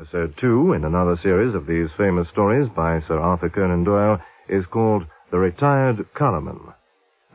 Episode 0.00 0.32
2 0.40 0.74
in 0.74 0.84
another 0.84 1.18
series 1.24 1.56
of 1.56 1.66
these 1.66 1.88
famous 1.98 2.28
stories 2.28 2.68
by 2.76 3.00
Sir 3.08 3.18
Arthur 3.18 3.48
Conan 3.48 3.82
Doyle 3.82 4.20
is 4.48 4.64
called 4.66 5.02
The 5.32 5.38
Retired 5.38 6.06
Colourman. 6.14 6.72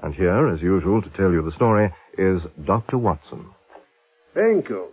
And 0.02 0.16
here, 0.16 0.48
as 0.48 0.62
usual, 0.62 1.02
to 1.02 1.10
tell 1.10 1.34
you 1.34 1.44
the 1.44 1.52
story 1.58 1.94
is 2.18 2.42
Dr. 2.66 2.98
Watson. 2.98 3.48
Thank 4.34 4.70
you. 4.70 4.88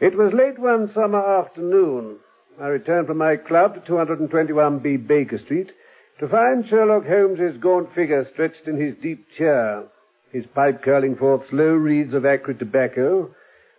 It 0.00 0.16
was 0.16 0.32
late 0.32 0.56
one 0.56 0.88
summer 0.94 1.40
afternoon. 1.40 2.18
I 2.60 2.68
returned 2.68 3.08
from 3.08 3.18
my 3.18 3.34
club 3.38 3.74
to 3.74 3.80
221B 3.80 5.08
Baker 5.08 5.40
Street 5.44 5.72
to 6.20 6.28
find 6.28 6.64
Sherlock 6.68 7.04
Holmes's 7.08 7.60
gaunt 7.60 7.92
figure 7.92 8.24
stretched 8.32 8.68
in 8.68 8.80
his 8.80 8.94
deep 9.02 9.26
chair, 9.36 9.82
his 10.30 10.44
pipe 10.54 10.84
curling 10.84 11.16
forth 11.16 11.42
slow 11.50 11.74
wreaths 11.74 12.14
of 12.14 12.24
acrid 12.24 12.60
tobacco, 12.60 13.34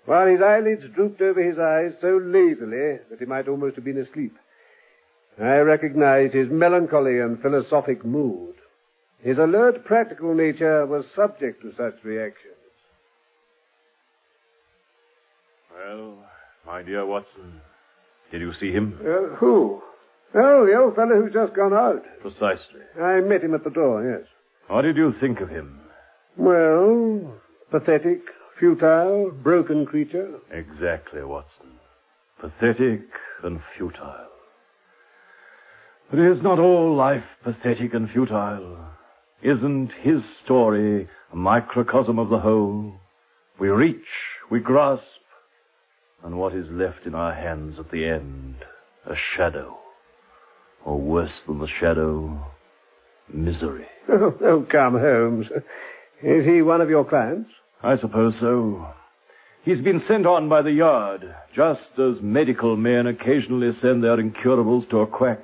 while 0.06 0.28
his 0.28 0.42
eyelids 0.42 0.84
drooped 0.94 1.22
over 1.22 1.42
his 1.42 1.58
eyes 1.58 1.94
so 2.02 2.18
lazily 2.18 3.00
that 3.10 3.20
he 3.20 3.26
might 3.26 3.48
almost 3.48 3.76
have 3.76 3.86
been 3.86 4.00
asleep. 4.00 4.36
I 5.40 5.58
recognized 5.58 6.34
his 6.34 6.50
melancholy 6.50 7.20
and 7.20 7.42
philosophic 7.42 8.06
mood. 8.06 8.56
His 9.22 9.38
alert, 9.38 9.86
practical 9.86 10.36
nature 10.36 10.86
was 10.86 11.06
subject 11.16 11.62
to 11.62 11.72
such 11.72 12.04
reactions. 12.04 12.54
Well, 15.74 16.18
my 16.66 16.84
dear 16.84 17.06
Watson, 17.06 17.62
did 18.32 18.42
you 18.42 18.54
see 18.54 18.72
him? 18.72 19.00
Uh, 19.02 19.36
who? 19.38 19.82
Oh, 20.36 20.66
the 20.66 20.76
old 20.78 20.96
fellow 20.96 21.22
who's 21.22 21.34
just 21.34 21.56
gone 21.56 21.74
out. 21.74 22.04
Precisely. 22.22 22.82
I 23.02 23.22
met 23.22 23.44
him 23.44 23.54
at 23.54 23.64
the 23.64 23.70
door, 23.70 24.04
yes. 24.04 24.28
What 24.68 24.82
did 24.82 24.98
you 24.98 25.14
think 25.20 25.40
of 25.40 25.50
him? 25.50 25.80
Well, 26.38 27.36
pathetic, 27.72 28.22
futile, 28.60 29.32
broken 29.32 29.86
creature. 29.86 30.40
Exactly, 30.52 31.24
Watson. 31.24 31.80
Pathetic 32.40 33.02
and 33.44 33.62
futile. 33.78 34.28
But 36.10 36.20
is 36.20 36.42
not 36.42 36.60
all 36.60 36.96
life 36.96 37.24
pathetic 37.44 37.94
and 37.94 38.10
futile? 38.10 38.78
Isn't 39.42 39.92
his 40.02 40.24
story 40.44 41.10
a 41.32 41.36
microcosm 41.36 42.20
of 42.20 42.30
the 42.30 42.40
whole? 42.40 42.94
We 43.60 43.70
reach, 43.70 43.98
we 44.50 44.60
grasp, 44.60 45.04
and 46.24 46.38
what 46.38 46.54
is 46.54 46.68
left 46.70 47.06
in 47.06 47.16
our 47.16 47.34
hands 47.34 47.80
at 47.80 47.92
the 47.92 48.06
end? 48.06 48.56
A 49.06 49.16
shadow. 49.36 49.78
Or 50.86 51.00
worse 51.00 51.42
than 51.48 51.60
the 51.60 51.68
shadow, 51.68 52.46
misery. 53.32 53.88
Oh, 54.10 54.36
oh, 54.42 54.68
come, 54.70 55.00
Holmes. 55.00 55.48
Is 56.22 56.46
he 56.46 56.62
one 56.62 56.82
of 56.82 56.90
your 56.90 57.06
clients? 57.06 57.50
I 57.84 57.98
suppose 57.98 58.38
so. 58.40 58.88
He's 59.64 59.82
been 59.82 60.02
sent 60.08 60.26
on 60.26 60.50
by 60.50 60.62
the 60.62 60.72
yard, 60.72 61.36
just 61.56 61.90
as 61.98 62.22
medical 62.22 62.76
men 62.78 63.08
occasionally 63.08 63.72
send 63.82 64.04
their 64.04 64.20
incurables 64.20 64.86
to 64.90 65.00
a 65.00 65.08
quack. 65.08 65.44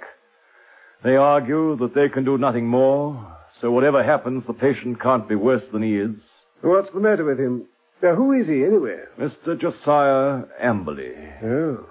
They 1.03 1.15
argue 1.15 1.77
that 1.77 1.95
they 1.95 2.09
can 2.09 2.25
do 2.25 2.37
nothing 2.37 2.67
more, 2.67 3.37
so 3.61 3.71
whatever 3.71 4.03
happens, 4.03 4.43
the 4.45 4.53
patient 4.53 5.01
can't 5.01 5.27
be 5.27 5.35
worse 5.35 5.63
than 5.71 5.83
he 5.83 5.97
is. 5.97 6.15
What's 6.61 6.91
the 6.93 6.99
matter 6.99 7.23
with 7.25 7.39
him? 7.39 7.65
Now, 8.01 8.15
who 8.15 8.33
is 8.33 8.47
he, 8.47 8.63
anyway? 8.63 8.99
Mr. 9.17 9.59
Josiah 9.59 10.43
Amberley. 10.61 11.43
Oh. 11.43 11.85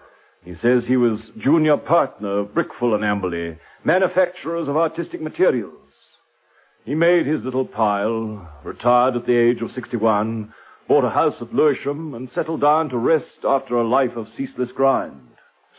He 0.44 0.54
says 0.54 0.84
he 0.86 0.96
was 0.96 1.30
junior 1.38 1.76
partner 1.76 2.38
of 2.38 2.48
Brickfall 2.48 2.94
and 2.94 3.04
Amberley, 3.04 3.58
manufacturers 3.84 4.68
of 4.68 4.76
artistic 4.76 5.20
materials. 5.20 5.87
He 6.88 6.94
made 6.94 7.26
his 7.26 7.44
little 7.44 7.66
pile, 7.66 8.50
retired 8.64 9.14
at 9.14 9.26
the 9.26 9.36
age 9.36 9.60
of 9.60 9.72
61, 9.72 10.54
bought 10.88 11.04
a 11.04 11.10
house 11.10 11.34
at 11.42 11.52
Lewisham, 11.52 12.14
and 12.14 12.30
settled 12.30 12.62
down 12.62 12.88
to 12.88 12.96
rest 12.96 13.44
after 13.44 13.76
a 13.76 13.86
life 13.86 14.16
of 14.16 14.26
ceaseless 14.34 14.70
grind. 14.74 15.20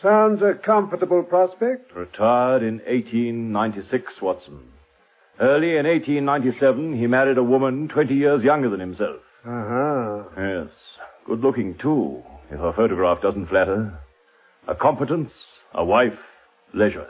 Sounds 0.00 0.40
a 0.40 0.54
comfortable 0.64 1.24
prospect. 1.24 1.92
Retired 1.96 2.62
in 2.62 2.74
1896, 2.86 4.22
Watson. 4.22 4.60
Early 5.40 5.76
in 5.76 5.84
1897, 5.84 6.96
he 6.96 7.08
married 7.08 7.38
a 7.38 7.42
woman 7.42 7.88
20 7.88 8.14
years 8.14 8.44
younger 8.44 8.70
than 8.70 8.78
himself. 8.78 9.16
Uh-huh. 9.44 10.22
Yes. 10.38 10.70
Good 11.26 11.40
looking, 11.40 11.76
too, 11.76 12.22
if 12.52 12.60
her 12.60 12.72
photograph 12.76 13.20
doesn't 13.20 13.48
flatter. 13.48 13.98
A 14.68 14.76
competence, 14.76 15.32
a 15.74 15.84
wife, 15.84 16.20
leisure. 16.72 17.08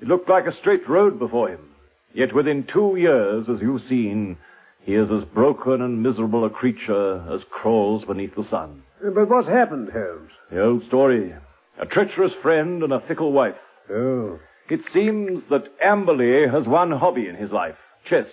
It 0.00 0.06
looked 0.06 0.28
like 0.28 0.46
a 0.46 0.56
straight 0.60 0.88
road 0.88 1.18
before 1.18 1.48
him. 1.48 1.74
Yet 2.14 2.34
within 2.34 2.66
two 2.72 2.96
years, 2.96 3.48
as 3.48 3.60
you've 3.60 3.82
seen, 3.82 4.38
he 4.80 4.94
is 4.94 5.10
as 5.10 5.24
broken 5.24 5.82
and 5.82 6.02
miserable 6.02 6.44
a 6.44 6.50
creature 6.50 7.24
as 7.32 7.44
crawls 7.50 8.04
beneath 8.04 8.34
the 8.34 8.44
sun. 8.44 8.82
Uh, 9.04 9.10
but 9.10 9.28
what's 9.28 9.48
happened, 9.48 9.90
Holmes? 9.92 10.30
The 10.50 10.62
old 10.62 10.82
story. 10.84 11.34
A 11.80 11.86
treacherous 11.86 12.32
friend 12.42 12.82
and 12.82 12.92
a 12.92 13.00
fickle 13.06 13.32
wife. 13.32 13.54
Oh. 13.90 14.38
It 14.70 14.80
seems 14.92 15.42
that 15.50 15.78
Amberley 15.84 16.50
has 16.50 16.66
one 16.66 16.90
hobby 16.90 17.28
in 17.28 17.36
his 17.36 17.52
life, 17.52 17.76
chess. 18.08 18.26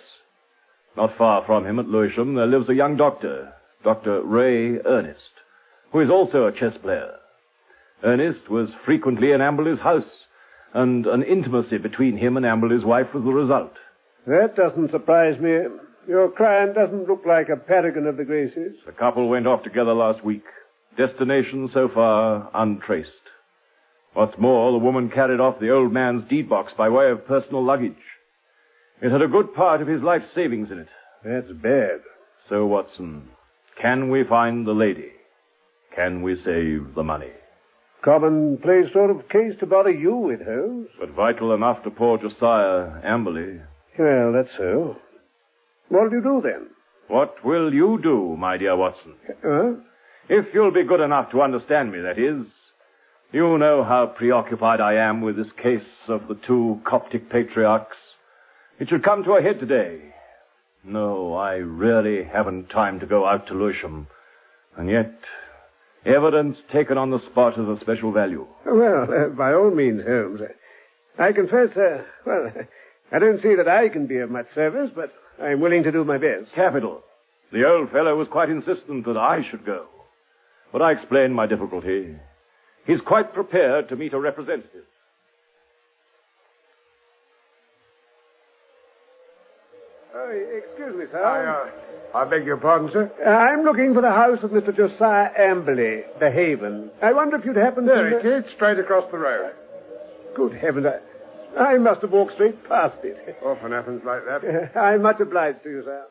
Not 0.96 1.16
far 1.16 1.44
from 1.44 1.66
him 1.66 1.78
at 1.78 1.88
Lewisham 1.88 2.34
there 2.34 2.46
lives 2.46 2.68
a 2.68 2.74
young 2.74 2.96
doctor, 2.96 3.52
Dr. 3.84 4.22
Ray 4.22 4.78
Ernest, 4.84 5.32
who 5.92 6.00
is 6.00 6.10
also 6.10 6.46
a 6.46 6.52
chess 6.52 6.76
player. 6.78 7.12
Ernest 8.02 8.50
was 8.50 8.74
frequently 8.84 9.32
in 9.32 9.40
Amberley's 9.40 9.80
house, 9.80 10.25
and 10.74 11.06
an 11.06 11.22
intimacy 11.22 11.78
between 11.78 12.16
him 12.16 12.36
and 12.36 12.44
Amberley's 12.44 12.84
wife 12.84 13.14
was 13.14 13.24
the 13.24 13.30
result. 13.30 13.72
That 14.26 14.56
doesn't 14.56 14.90
surprise 14.90 15.40
me. 15.40 15.56
Your 16.08 16.30
client 16.30 16.74
doesn't 16.74 17.08
look 17.08 17.22
like 17.26 17.48
a 17.48 17.56
paragon 17.56 18.06
of 18.06 18.16
the 18.16 18.24
graces. 18.24 18.76
The 18.84 18.92
couple 18.92 19.28
went 19.28 19.46
off 19.46 19.62
together 19.62 19.94
last 19.94 20.24
week. 20.24 20.44
Destination 20.96 21.68
so 21.72 21.88
far 21.92 22.50
untraced. 22.54 23.10
What's 24.14 24.38
more, 24.38 24.72
the 24.72 24.78
woman 24.78 25.10
carried 25.10 25.40
off 25.40 25.60
the 25.60 25.70
old 25.70 25.92
man's 25.92 26.28
deed 26.28 26.48
box 26.48 26.72
by 26.76 26.88
way 26.88 27.10
of 27.10 27.26
personal 27.26 27.64
luggage. 27.64 27.92
It 29.02 29.10
had 29.12 29.20
a 29.20 29.28
good 29.28 29.52
part 29.54 29.82
of 29.82 29.88
his 29.88 30.02
life 30.02 30.22
savings 30.34 30.70
in 30.70 30.78
it. 30.78 30.88
That's 31.22 31.52
bad. 31.52 32.00
So, 32.48 32.64
Watson, 32.66 33.28
can 33.80 34.08
we 34.10 34.24
find 34.24 34.66
the 34.66 34.72
lady? 34.72 35.10
Can 35.94 36.22
we 36.22 36.36
save 36.36 36.94
the 36.94 37.02
money? 37.02 37.32
Commonplace 38.04 38.92
sort 38.92 39.10
of 39.10 39.28
case 39.28 39.54
to 39.60 39.66
bother 39.66 39.90
you 39.90 40.14
with, 40.16 40.40
Holmes. 40.42 40.88
But 40.98 41.10
vital 41.10 41.54
enough 41.54 41.82
to 41.82 41.90
poor 41.90 42.18
Josiah 42.18 43.00
Amberley. 43.04 43.62
Well, 43.98 44.32
that's 44.32 44.56
so. 44.56 44.96
What'll 45.88 46.12
you 46.12 46.22
do 46.22 46.40
then? 46.42 46.68
What 47.08 47.44
will 47.44 47.72
you 47.72 47.98
do, 48.02 48.36
my 48.36 48.56
dear 48.56 48.76
Watson? 48.76 49.14
Huh? 49.42 49.74
If 50.28 50.46
you'll 50.52 50.72
be 50.72 50.84
good 50.84 51.00
enough 51.00 51.30
to 51.30 51.42
understand 51.42 51.92
me, 51.92 52.00
that 52.00 52.18
is. 52.18 52.46
You 53.32 53.58
know 53.58 53.84
how 53.84 54.06
preoccupied 54.06 54.80
I 54.80 54.94
am 54.94 55.20
with 55.20 55.36
this 55.36 55.52
case 55.62 55.86
of 56.08 56.28
the 56.28 56.38
two 56.46 56.80
Coptic 56.84 57.30
patriarchs. 57.30 57.98
It 58.78 58.88
should 58.88 59.04
come 59.04 59.24
to 59.24 59.32
a 59.32 59.42
head 59.42 59.60
today. 59.60 60.00
No, 60.84 61.34
I 61.34 61.54
really 61.54 62.24
haven't 62.24 62.68
time 62.68 63.00
to 63.00 63.06
go 63.06 63.26
out 63.26 63.46
to 63.48 63.54
Lewisham. 63.54 64.06
And 64.76 64.88
yet, 64.90 65.18
evidence 66.06 66.56
taken 66.72 66.96
on 66.98 67.10
the 67.10 67.18
spot 67.26 67.54
has 67.56 67.68
a 67.68 67.78
special 67.80 68.12
value. 68.12 68.46
Well, 68.64 69.02
uh, 69.04 69.28
by 69.28 69.52
all 69.52 69.70
means, 69.70 70.02
Holmes. 70.06 70.40
I 71.18 71.32
confess, 71.32 71.76
uh, 71.76 72.02
well, 72.26 72.52
I 73.12 73.18
don't 73.18 73.40
see 73.42 73.54
that 73.54 73.68
I 73.68 73.88
can 73.88 74.06
be 74.06 74.18
of 74.18 74.30
much 74.30 74.46
service, 74.54 74.90
but 74.94 75.12
I'm 75.42 75.60
willing 75.60 75.82
to 75.84 75.92
do 75.92 76.04
my 76.04 76.18
best. 76.18 76.52
Capital. 76.54 77.02
The 77.52 77.66
old 77.66 77.90
fellow 77.90 78.16
was 78.16 78.28
quite 78.28 78.50
insistent 78.50 79.06
that 79.06 79.16
I 79.16 79.42
should 79.48 79.64
go. 79.64 79.86
But 80.72 80.82
I 80.82 80.92
explained 80.92 81.34
my 81.34 81.46
difficulty. 81.46 82.16
He's 82.86 83.00
quite 83.00 83.32
prepared 83.32 83.88
to 83.88 83.96
meet 83.96 84.12
a 84.12 84.20
representative. 84.20 84.84
Oh, 90.14 90.30
excuse 90.30 90.96
me, 90.96 91.04
sir. 91.10 91.22
I, 91.22 91.68
uh, 91.68 91.70
I 92.16 92.24
beg 92.24 92.46
your 92.46 92.56
pardon, 92.56 92.90
sir? 92.92 93.12
Uh, 93.24 93.28
I'm 93.28 93.62
looking 93.62 93.92
for 93.92 94.00
the 94.00 94.10
house 94.10 94.38
of 94.42 94.50
Mr. 94.50 94.74
Josiah 94.74 95.28
Amberley, 95.38 96.02
the 96.18 96.30
Haven. 96.30 96.90
I 97.02 97.12
wonder 97.12 97.36
if 97.36 97.44
you'd 97.44 97.56
happen 97.56 97.84
to 97.84 97.92
There 97.92 98.18
it 98.18 98.24
is, 98.24 98.50
straight 98.54 98.78
across 98.78 99.04
the 99.10 99.18
road. 99.18 99.52
Good 100.34 100.54
heavens, 100.54 100.86
I, 100.86 101.60
I 101.60 101.78
must 101.78 102.00
have 102.00 102.12
walked 102.12 102.32
straight 102.32 102.66
past 102.66 102.96
it. 103.02 103.36
Often 103.44 103.72
happens 103.72 104.02
like 104.04 104.22
that. 104.24 104.72
I'm 104.80 105.02
much 105.02 105.20
obliged 105.20 105.62
to 105.64 105.70
you, 105.70 105.82
sir. 105.84 106.06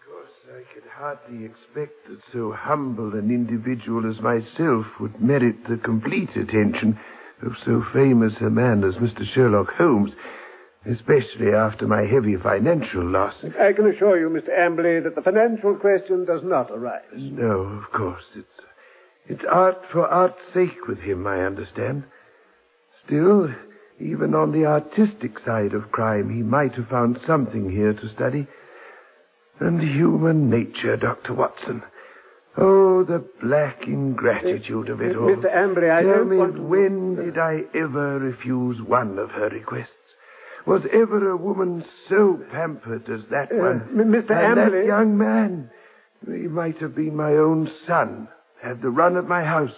Of 0.00 0.10
course, 0.10 0.32
I 0.48 0.74
could 0.74 0.88
hardly 0.90 1.44
expect 1.44 2.08
that 2.08 2.20
so 2.32 2.52
humble 2.56 3.12
an 3.12 3.30
individual 3.30 4.10
as 4.10 4.20
myself 4.20 4.86
would 5.00 5.20
merit 5.20 5.68
the 5.68 5.76
complete 5.76 6.34
attention 6.34 6.98
of 7.42 7.52
so 7.64 7.84
famous 7.92 8.34
a 8.40 8.48
man 8.48 8.84
as 8.84 8.94
Mr. 8.94 9.26
Sherlock 9.34 9.68
Holmes, 9.74 10.12
especially 10.86 11.52
after 11.52 11.86
my 11.86 12.02
heavy 12.02 12.36
financial 12.36 13.04
loss. 13.04 13.44
I 13.60 13.72
can 13.72 13.86
assure 13.88 14.18
you, 14.18 14.28
Mr. 14.30 14.50
Amberley, 14.56 15.02
that 15.02 15.14
the 15.14 15.22
financial 15.22 15.74
question 15.76 16.24
does 16.24 16.42
not 16.42 16.70
arise. 16.70 17.02
No, 17.14 17.60
of 17.60 17.90
course. 17.92 18.24
It's, 18.36 18.60
it's 19.26 19.44
art 19.44 19.78
for 19.92 20.06
art's 20.08 20.40
sake 20.54 20.86
with 20.86 20.98
him, 21.00 21.26
I 21.26 21.44
understand. 21.44 22.04
Still, 23.04 23.52
even 24.00 24.34
on 24.34 24.52
the 24.52 24.66
artistic 24.66 25.38
side 25.40 25.74
of 25.74 25.90
crime, 25.92 26.30
he 26.34 26.42
might 26.42 26.74
have 26.76 26.88
found 26.88 27.18
something 27.26 27.70
here 27.70 27.92
to 27.94 28.08
study. 28.08 28.46
And 29.60 29.82
human 29.82 30.48
nature, 30.48 30.96
Dr. 30.96 31.34
Watson. 31.34 31.82
Oh, 32.56 33.04
the 33.04 33.24
black 33.42 33.86
ingratitude 33.86 34.88
of 34.88 35.00
it 35.00 35.16
Uh, 35.16 35.20
all. 35.20 35.28
Mr. 35.36 35.52
Amberley, 35.54 35.90
I 35.92 36.02
Tell 36.02 36.14
don't 36.18 36.28
me, 36.30 36.36
want 36.36 36.56
to- 36.56 36.62
when 36.62 37.14
did 37.16 37.38
I 37.38 37.64
ever 37.74 38.18
refuse 38.18 38.80
one 38.80 39.18
of 39.18 39.30
her 39.32 39.48
requests? 39.48 40.07
Was 40.68 40.82
ever 40.92 41.30
a 41.30 41.36
woman 41.36 41.84
so 42.08 42.38
pampered 42.52 43.08
as 43.08 43.26
that 43.30 43.50
Uh, 43.52 43.56
one? 43.56 43.80
Mr. 43.94 44.30
And 44.30 44.58
Amberley- 44.58 44.70
that 44.82 44.86
young 44.86 45.16
man, 45.16 45.70
he 46.26 46.46
might 46.48 46.78
have 46.78 46.94
been 46.94 47.16
my 47.16 47.36
own 47.36 47.68
son, 47.86 48.28
had 48.60 48.82
the 48.82 48.90
run 48.90 49.16
of 49.16 49.26
my 49.26 49.42
house, 49.44 49.74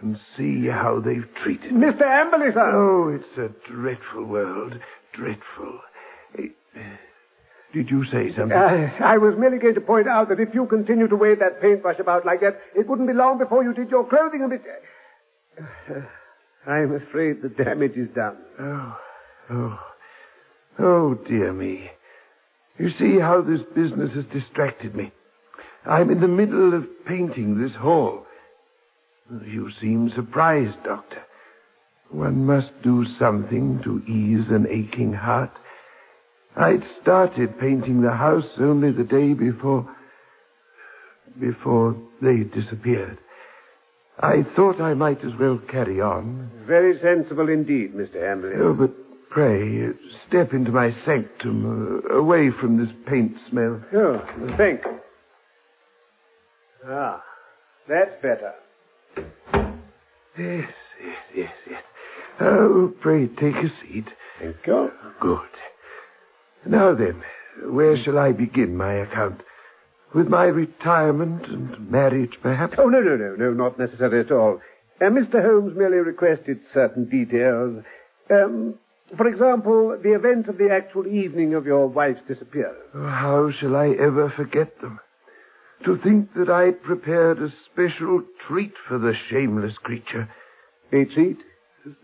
and 0.00 0.16
see 0.36 0.66
how 0.66 1.00
they've 1.00 1.28
treated 1.42 1.72
me. 1.72 1.86
Mr. 1.88 2.02
Amberley, 2.02 2.52
sir! 2.52 2.70
Oh, 2.74 3.08
it's 3.08 3.36
a 3.38 3.48
dreadful 3.70 4.24
world, 4.24 4.78
dreadful. 5.12 5.80
Eh, 6.38 6.48
Did 7.72 7.90
you 7.90 8.04
say 8.04 8.32
something? 8.32 8.56
I, 8.56 8.96
I 9.00 9.18
was 9.18 9.36
merely 9.36 9.58
going 9.58 9.74
to 9.74 9.80
point 9.82 10.08
out 10.08 10.28
that 10.30 10.40
if 10.40 10.54
you 10.54 10.64
continue 10.66 11.08
to 11.08 11.16
wave 11.16 11.40
that 11.40 11.60
paintbrush 11.60 11.98
about 11.98 12.24
like 12.24 12.40
that, 12.40 12.58
it 12.74 12.86
wouldn't 12.88 13.08
be 13.08 13.12
long 13.14 13.36
before 13.38 13.62
you 13.64 13.74
did 13.74 13.90
your 13.90 14.04
clothing 14.06 14.42
a 14.42 14.48
bit. 14.48 14.62
I'm 16.66 16.94
afraid 16.94 17.42
the 17.42 17.48
damage 17.48 17.96
is 17.96 18.08
done. 18.14 18.36
Oh, 18.58 18.98
oh, 19.50 19.78
oh, 20.78 21.14
dear 21.26 21.52
me. 21.52 21.90
You 22.78 22.90
see 22.90 23.18
how 23.18 23.40
this 23.42 23.62
business 23.74 24.12
has 24.14 24.26
distracted 24.26 24.94
me. 24.94 25.12
I'm 25.86 26.10
in 26.10 26.20
the 26.20 26.28
middle 26.28 26.74
of 26.74 26.84
painting 27.06 27.60
this 27.60 27.74
hall. 27.74 28.26
You 29.46 29.70
seem 29.80 30.10
surprised, 30.14 30.82
Doctor. 30.84 31.22
One 32.10 32.44
must 32.44 32.70
do 32.82 33.04
something 33.18 33.80
to 33.82 34.02
ease 34.06 34.48
an 34.50 34.66
aching 34.70 35.12
heart. 35.12 35.50
I'd 36.54 36.84
started 37.02 37.58
painting 37.58 38.02
the 38.02 38.12
house 38.12 38.46
only 38.58 38.90
the 38.92 39.04
day 39.04 39.32
before. 39.32 39.88
before 41.40 41.96
they 42.22 42.38
disappeared. 42.38 43.18
I 44.18 44.46
thought 44.54 44.80
I 44.80 44.94
might 44.94 45.22
as 45.24 45.32
well 45.38 45.58
carry 45.70 46.00
on. 46.00 46.50
Very 46.66 46.98
sensible 47.00 47.50
indeed, 47.50 47.94
Mr. 47.94 48.16
Amberley. 48.16 48.58
Oh, 48.58 48.72
but 48.72 48.90
pray, 49.36 49.88
step 50.26 50.54
into 50.54 50.70
my 50.70 50.90
sanctum, 51.04 52.00
uh, 52.10 52.14
away 52.14 52.50
from 52.50 52.78
this 52.78 52.88
paint 53.06 53.36
smell. 53.50 53.82
Oh, 53.92 54.26
thank 54.56 54.82
you. 54.82 54.98
Ah, 56.88 57.22
that's 57.86 58.14
better. 58.22 58.54
Yes, 60.38 60.70
yes, 61.04 61.18
yes, 61.34 61.52
yes. 61.68 61.82
Oh, 62.40 62.94
pray 63.02 63.26
take 63.26 63.56
a 63.56 63.68
seat. 63.82 64.06
Thank 64.40 64.56
you. 64.66 64.90
Good. 65.20 65.38
Now 66.64 66.94
then, 66.94 67.22
where 67.62 68.02
shall 68.02 68.18
I 68.18 68.32
begin 68.32 68.74
my 68.74 68.94
account? 68.94 69.42
With 70.14 70.28
my 70.28 70.44
retirement 70.44 71.44
and 71.46 71.90
marriage, 71.90 72.38
perhaps? 72.40 72.76
Oh, 72.78 72.88
no, 72.88 73.00
no, 73.00 73.16
no, 73.16 73.36
no, 73.36 73.52
not 73.52 73.78
necessary 73.78 74.20
at 74.20 74.32
all. 74.32 74.62
Uh, 74.98 75.10
Mr. 75.10 75.42
Holmes 75.42 75.76
merely 75.76 75.98
requested 75.98 76.60
certain 76.72 77.04
details. 77.06 77.84
Um, 78.30 78.76
for 79.16 79.26
example, 79.28 79.96
the 80.02 80.14
events 80.14 80.48
of 80.48 80.58
the 80.58 80.70
actual 80.70 81.06
evening 81.06 81.54
of 81.54 81.66
your 81.66 81.86
wife's 81.86 82.26
disappearance. 82.26 82.78
Oh, 82.94 83.06
How 83.06 83.50
shall 83.50 83.76
I 83.76 83.90
ever 83.90 84.30
forget 84.30 84.80
them? 84.80 84.98
To 85.84 85.98
think 85.98 86.32
that 86.34 86.48
I'd 86.50 86.82
prepared 86.82 87.40
a 87.40 87.52
special 87.66 88.22
treat 88.46 88.72
for 88.88 88.98
the 88.98 89.14
shameless 89.28 89.76
creature. 89.78 90.28
A 90.92 91.04
treat? 91.04 91.38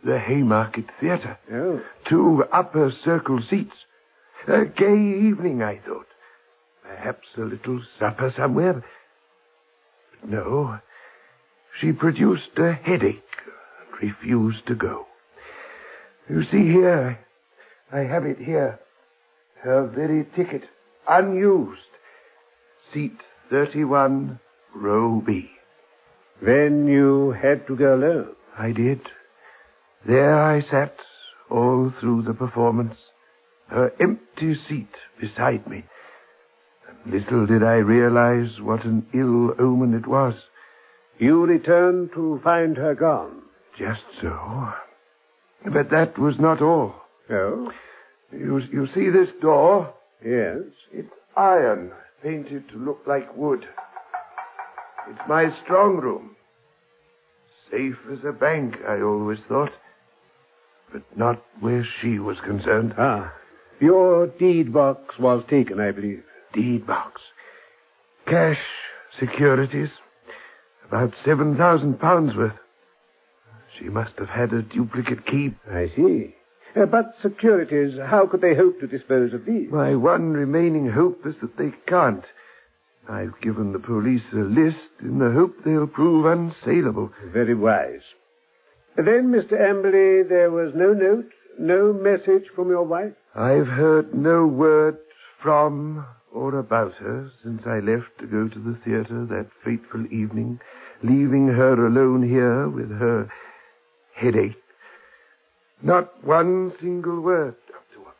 The 0.04 0.18
Haymarket 0.18 0.84
Theatre. 1.00 1.38
Oh. 1.52 1.80
Two 2.08 2.44
upper 2.52 2.92
circle 3.04 3.40
seats. 3.48 3.74
A 4.46 4.66
gay 4.66 4.94
evening, 4.94 5.62
I 5.62 5.78
thought. 5.86 6.06
Perhaps 6.82 7.28
a 7.36 7.40
little 7.40 7.80
supper 7.98 8.32
somewhere. 8.36 8.84
But 10.20 10.30
no. 10.30 10.78
She 11.80 11.92
produced 11.92 12.58
a 12.58 12.72
headache 12.74 13.22
and 13.90 14.08
refused 14.10 14.66
to 14.66 14.74
go. 14.74 15.06
You 16.28 16.44
see 16.44 16.70
here, 16.70 17.18
I 17.92 18.00
have 18.00 18.24
it 18.24 18.38
here. 18.38 18.78
Her 19.62 19.86
very 19.86 20.26
ticket, 20.36 20.62
unused. 21.08 21.80
Seat 22.92 23.16
31, 23.50 24.38
row 24.74 25.22
B. 25.24 25.50
Then 26.40 26.86
you 26.86 27.32
had 27.32 27.66
to 27.66 27.76
go 27.76 27.94
alone. 27.94 28.34
I 28.58 28.72
did. 28.72 29.00
There 30.06 30.34
I 30.40 30.62
sat 30.62 30.96
all 31.50 31.92
through 32.00 32.22
the 32.22 32.34
performance, 32.34 32.96
her 33.68 33.92
empty 34.00 34.56
seat 34.68 34.94
beside 35.20 35.66
me. 35.68 35.84
And 36.88 37.12
little 37.14 37.46
did 37.46 37.62
I 37.62 37.76
realize 37.76 38.60
what 38.60 38.84
an 38.84 39.06
ill 39.12 39.54
omen 39.58 39.94
it 39.94 40.06
was. 40.06 40.34
You 41.18 41.44
returned 41.44 42.10
to 42.14 42.40
find 42.42 42.76
her 42.76 42.94
gone. 42.94 43.42
Just 43.78 44.02
so. 44.20 44.72
But 45.64 45.90
that 45.90 46.18
was 46.18 46.38
not 46.38 46.60
all. 46.60 46.94
Oh? 47.30 47.72
You, 48.32 48.60
you 48.72 48.88
see 48.94 49.10
this 49.10 49.28
door? 49.40 49.92
Yes. 50.24 50.58
It's 50.92 51.12
iron, 51.36 51.92
painted 52.22 52.68
to 52.70 52.78
look 52.78 53.00
like 53.06 53.36
wood. 53.36 53.66
It's 55.08 55.20
my 55.28 55.50
strong 55.64 55.96
room. 55.96 56.36
Safe 57.70 57.96
as 58.12 58.18
a 58.24 58.32
bank, 58.32 58.76
I 58.88 59.00
always 59.00 59.38
thought. 59.48 59.72
But 60.92 61.02
not 61.16 61.42
where 61.60 61.86
she 62.00 62.18
was 62.18 62.38
concerned. 62.40 62.94
Ah. 62.98 63.32
Your 63.80 64.26
deed 64.26 64.72
box 64.72 65.18
was 65.18 65.42
taken, 65.48 65.80
I 65.80 65.90
believe. 65.90 66.22
Deed 66.52 66.86
box. 66.86 67.20
Cash, 68.26 68.60
securities. 69.18 69.90
About 70.86 71.14
seven 71.24 71.56
thousand 71.56 71.98
pounds 71.98 72.36
worth. 72.36 72.52
She 73.78 73.84
must 73.88 74.18
have 74.18 74.28
had 74.28 74.52
a 74.52 74.62
duplicate 74.62 75.26
key. 75.26 75.54
I 75.70 75.88
see. 75.94 76.34
Uh, 76.74 76.86
but 76.86 77.14
securities, 77.20 77.98
how 77.98 78.26
could 78.26 78.40
they 78.40 78.54
hope 78.54 78.80
to 78.80 78.86
dispose 78.86 79.34
of 79.34 79.44
these? 79.44 79.70
My 79.70 79.94
one 79.94 80.32
remaining 80.32 80.90
hope 80.90 81.26
is 81.26 81.36
that 81.40 81.56
they 81.56 81.72
can't. 81.86 82.24
I've 83.08 83.40
given 83.40 83.72
the 83.72 83.78
police 83.78 84.32
a 84.32 84.36
list 84.36 84.90
in 85.00 85.18
the 85.18 85.30
hope 85.30 85.64
they'll 85.64 85.86
prove 85.86 86.24
unsaleable. 86.24 87.10
Very 87.26 87.54
wise. 87.54 88.02
Then, 88.96 89.32
Mr. 89.32 89.52
Amberley, 89.52 90.28
there 90.28 90.50
was 90.50 90.72
no 90.74 90.92
note, 90.92 91.30
no 91.58 91.92
message 91.92 92.48
from 92.54 92.68
your 92.68 92.84
wife? 92.84 93.12
I've 93.34 93.66
heard 93.66 94.14
no 94.14 94.46
word 94.46 94.98
from 95.42 96.06
or 96.32 96.58
about 96.58 96.94
her 96.94 97.30
since 97.42 97.66
I 97.66 97.80
left 97.80 98.18
to 98.20 98.26
go 98.26 98.48
to 98.48 98.58
the 98.58 98.78
theater 98.84 99.26
that 99.26 99.48
fateful 99.64 100.06
evening, 100.06 100.60
leaving 101.02 101.48
her 101.48 101.86
alone 101.86 102.22
here 102.22 102.68
with 102.68 102.90
her 102.90 103.28
headache. 104.14 104.56
Not 105.82 106.24
one 106.24 106.72
single 106.80 107.20
word, 107.20 107.56
Dr. 107.66 108.00
Watson. 108.04 108.14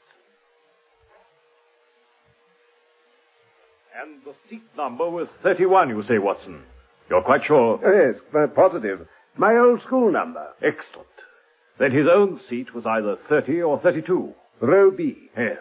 And 4.00 4.22
the 4.24 4.34
seat 4.48 4.64
number 4.76 5.08
was 5.08 5.28
31, 5.42 5.90
you 5.90 6.02
say, 6.02 6.18
Watson. 6.18 6.62
You're 7.08 7.22
quite 7.22 7.44
sure? 7.44 7.78
Yes, 7.82 8.20
quite 8.30 8.54
positive. 8.54 9.06
My 9.36 9.56
old 9.56 9.82
school 9.82 10.10
number. 10.10 10.46
Excellent. 10.62 11.06
Then 11.78 11.92
his 11.92 12.06
own 12.12 12.40
seat 12.48 12.74
was 12.74 12.84
either 12.86 13.16
30 13.28 13.62
or 13.62 13.78
32. 13.80 14.32
Row 14.60 14.90
B. 14.90 15.28
Yes. 15.36 15.58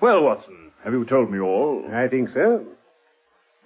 Well, 0.00 0.22
Watson, 0.22 0.72
have 0.84 0.92
you 0.92 1.04
told 1.04 1.30
me 1.30 1.38
all? 1.38 1.84
I 1.92 2.08
think 2.08 2.30
so. 2.34 2.64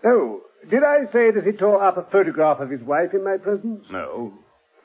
Oh, 0.05 0.41
did 0.71 0.83
I 0.85 1.05
say 1.13 1.31
that 1.31 1.45
he 1.45 1.53
tore 1.53 1.83
up 1.83 1.97
a 1.97 2.11
photograph 2.11 2.61
of 2.61 2.71
his 2.71 2.83
wife 2.83 3.15
in 3.15 3.25
my 3.25 3.37
presence? 3.37 3.85
No. 3.91 4.33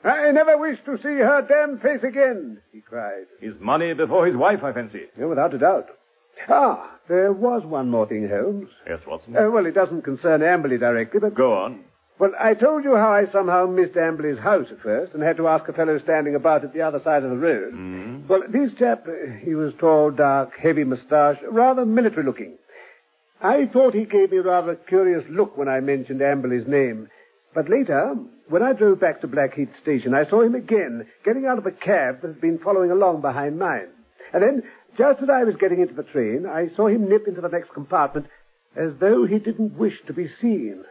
I 0.06 0.30
never 0.30 0.56
wish 0.56 0.78
to 0.84 0.96
see 0.98 1.18
her 1.18 1.42
damned 1.48 1.82
face 1.82 2.04
again, 2.04 2.58
he 2.72 2.80
cried. 2.80 3.26
His 3.40 3.58
money 3.58 3.92
before 3.92 4.26
his 4.26 4.36
wife, 4.36 4.62
I 4.62 4.72
fancy. 4.72 5.02
Yeah, 5.18 5.26
without 5.26 5.54
a 5.54 5.58
doubt. 5.58 5.88
Ah, 6.48 6.90
there 7.08 7.32
was 7.32 7.64
one 7.64 7.90
more 7.90 8.06
thing, 8.06 8.28
Holmes. 8.28 8.68
Yes, 8.86 9.00
Watson. 9.06 9.36
Uh, 9.36 9.50
well, 9.50 9.66
it 9.66 9.74
doesn't 9.74 10.02
concern 10.02 10.42
Amberley 10.42 10.78
directly, 10.78 11.20
but... 11.20 11.34
Go 11.34 11.54
on. 11.54 11.80
Well, 12.18 12.32
I 12.40 12.54
told 12.54 12.84
you 12.84 12.96
how 12.96 13.12
I 13.12 13.30
somehow 13.30 13.66
missed 13.66 13.94
Amberley's 13.94 14.38
house 14.38 14.68
at 14.70 14.80
first 14.80 15.12
and 15.12 15.22
had 15.22 15.36
to 15.36 15.48
ask 15.48 15.68
a 15.68 15.72
fellow 15.72 15.98
standing 15.98 16.34
about 16.34 16.64
at 16.64 16.72
the 16.72 16.80
other 16.80 17.00
side 17.04 17.24
of 17.24 17.30
the 17.30 17.36
road. 17.36 17.74
Mm. 17.74 18.26
Well, 18.26 18.42
this 18.48 18.70
chap, 18.78 19.06
uh, 19.06 19.32
he 19.42 19.54
was 19.54 19.74
tall, 19.78 20.10
dark, 20.10 20.52
heavy 20.58 20.84
moustache, 20.84 21.36
rather 21.50 21.84
military 21.84 22.24
looking. 22.24 22.56
I 23.42 23.66
thought 23.66 23.92
he 23.92 24.06
gave 24.06 24.30
me 24.32 24.38
rather 24.38 24.72
a 24.72 24.76
curious 24.76 25.24
look 25.28 25.58
when 25.58 25.68
I 25.68 25.80
mentioned 25.80 26.20
Amberley's 26.20 26.66
name. 26.66 27.08
But 27.56 27.70
later, 27.70 28.14
when 28.50 28.62
I 28.62 28.74
drove 28.74 29.00
back 29.00 29.22
to 29.22 29.26
Blackheath 29.26 29.70
Station, 29.80 30.12
I 30.12 30.28
saw 30.28 30.42
him 30.42 30.54
again, 30.54 31.06
getting 31.24 31.46
out 31.46 31.56
of 31.56 31.64
a 31.64 31.70
cab 31.70 32.20
that 32.20 32.28
had 32.28 32.40
been 32.40 32.58
following 32.58 32.90
along 32.90 33.22
behind 33.22 33.58
mine. 33.58 33.88
And 34.34 34.42
then, 34.42 34.62
just 34.98 35.22
as 35.22 35.30
I 35.30 35.42
was 35.42 35.54
getting 35.58 35.80
into 35.80 35.94
the 35.94 36.02
train, 36.02 36.44
I 36.44 36.68
saw 36.76 36.88
him 36.88 37.08
nip 37.08 37.26
into 37.26 37.40
the 37.40 37.48
next 37.48 37.72
compartment 37.72 38.26
as 38.76 38.92
though 39.00 39.24
he 39.24 39.38
didn't 39.38 39.78
wish 39.78 39.94
to 40.06 40.12
be 40.12 40.28
seen. 40.38 40.84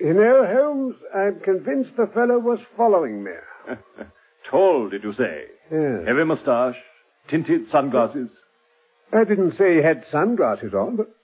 You 0.00 0.14
know, 0.14 0.44
Holmes, 0.44 0.96
I'm 1.14 1.38
convinced 1.44 1.90
the 1.96 2.10
fellow 2.12 2.40
was 2.40 2.58
following 2.76 3.22
me. 3.22 3.30
Tall, 4.50 4.88
did 4.88 5.04
you 5.04 5.12
say? 5.12 5.44
Yes. 5.70 6.08
Heavy 6.08 6.24
moustache, 6.24 6.76
tinted 7.30 7.70
sunglasses. 7.70 8.30
I 9.12 9.22
didn't 9.22 9.56
say 9.56 9.76
he 9.76 9.82
had 9.82 10.04
sunglasses 10.10 10.74
on, 10.74 10.96
but 10.96 11.14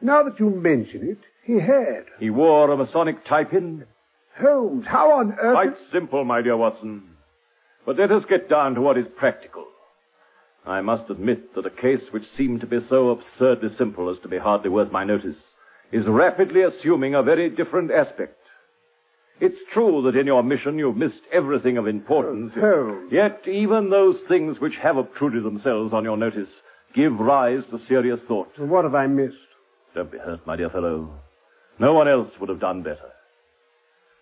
now 0.00 0.22
that 0.22 0.38
you 0.38 0.50
mention 0.50 1.08
it, 1.08 1.18
he 1.44 1.54
had. 1.54 2.04
He 2.18 2.30
wore 2.30 2.70
a 2.70 2.76
Masonic 2.76 3.24
tie-pin. 3.24 3.84
Holmes, 4.38 4.86
how 4.86 5.18
on 5.18 5.32
earth... 5.40 5.54
Quite 5.54 5.90
simple, 5.92 6.24
my 6.24 6.42
dear 6.42 6.56
Watson. 6.56 7.02
But 7.84 7.98
let 7.98 8.12
us 8.12 8.24
get 8.28 8.48
down 8.48 8.74
to 8.74 8.80
what 8.80 8.98
is 8.98 9.06
practical. 9.16 9.66
I 10.66 10.80
must 10.80 11.10
admit 11.10 11.54
that 11.54 11.66
a 11.66 11.70
case 11.70 12.08
which 12.10 12.24
seemed 12.36 12.60
to 12.60 12.66
be 12.66 12.78
so 12.88 13.10
absurdly 13.10 13.70
simple 13.76 14.10
as 14.10 14.18
to 14.20 14.28
be 14.28 14.38
hardly 14.38 14.70
worth 14.70 14.92
my 14.92 15.04
notice 15.04 15.36
is 15.90 16.06
rapidly 16.06 16.62
assuming 16.62 17.14
a 17.14 17.22
very 17.22 17.50
different 17.50 17.90
aspect. 17.90 18.36
It's 19.40 19.58
true 19.72 20.02
that 20.04 20.18
in 20.18 20.26
your 20.26 20.42
mission 20.42 20.78
you've 20.78 20.96
missed 20.96 21.22
everything 21.32 21.78
of 21.78 21.86
importance. 21.88 22.52
Uh, 22.54 22.60
Holmes. 22.60 23.10
Yet 23.10 23.48
even 23.48 23.88
those 23.88 24.16
things 24.28 24.60
which 24.60 24.74
have 24.82 24.98
obtruded 24.98 25.44
themselves 25.44 25.94
on 25.94 26.04
your 26.04 26.18
notice 26.18 26.50
give 26.94 27.18
rise 27.18 27.64
to 27.70 27.78
serious 27.78 28.20
thought. 28.28 28.50
What 28.58 28.84
have 28.84 28.94
I 28.94 29.06
missed? 29.06 29.34
Don't 29.94 30.12
be 30.12 30.18
hurt, 30.18 30.46
my 30.46 30.56
dear 30.56 30.68
fellow. 30.68 31.10
No 31.80 31.94
one 31.94 32.08
else 32.08 32.28
would 32.38 32.50
have 32.50 32.60
done 32.60 32.82
better. 32.82 33.10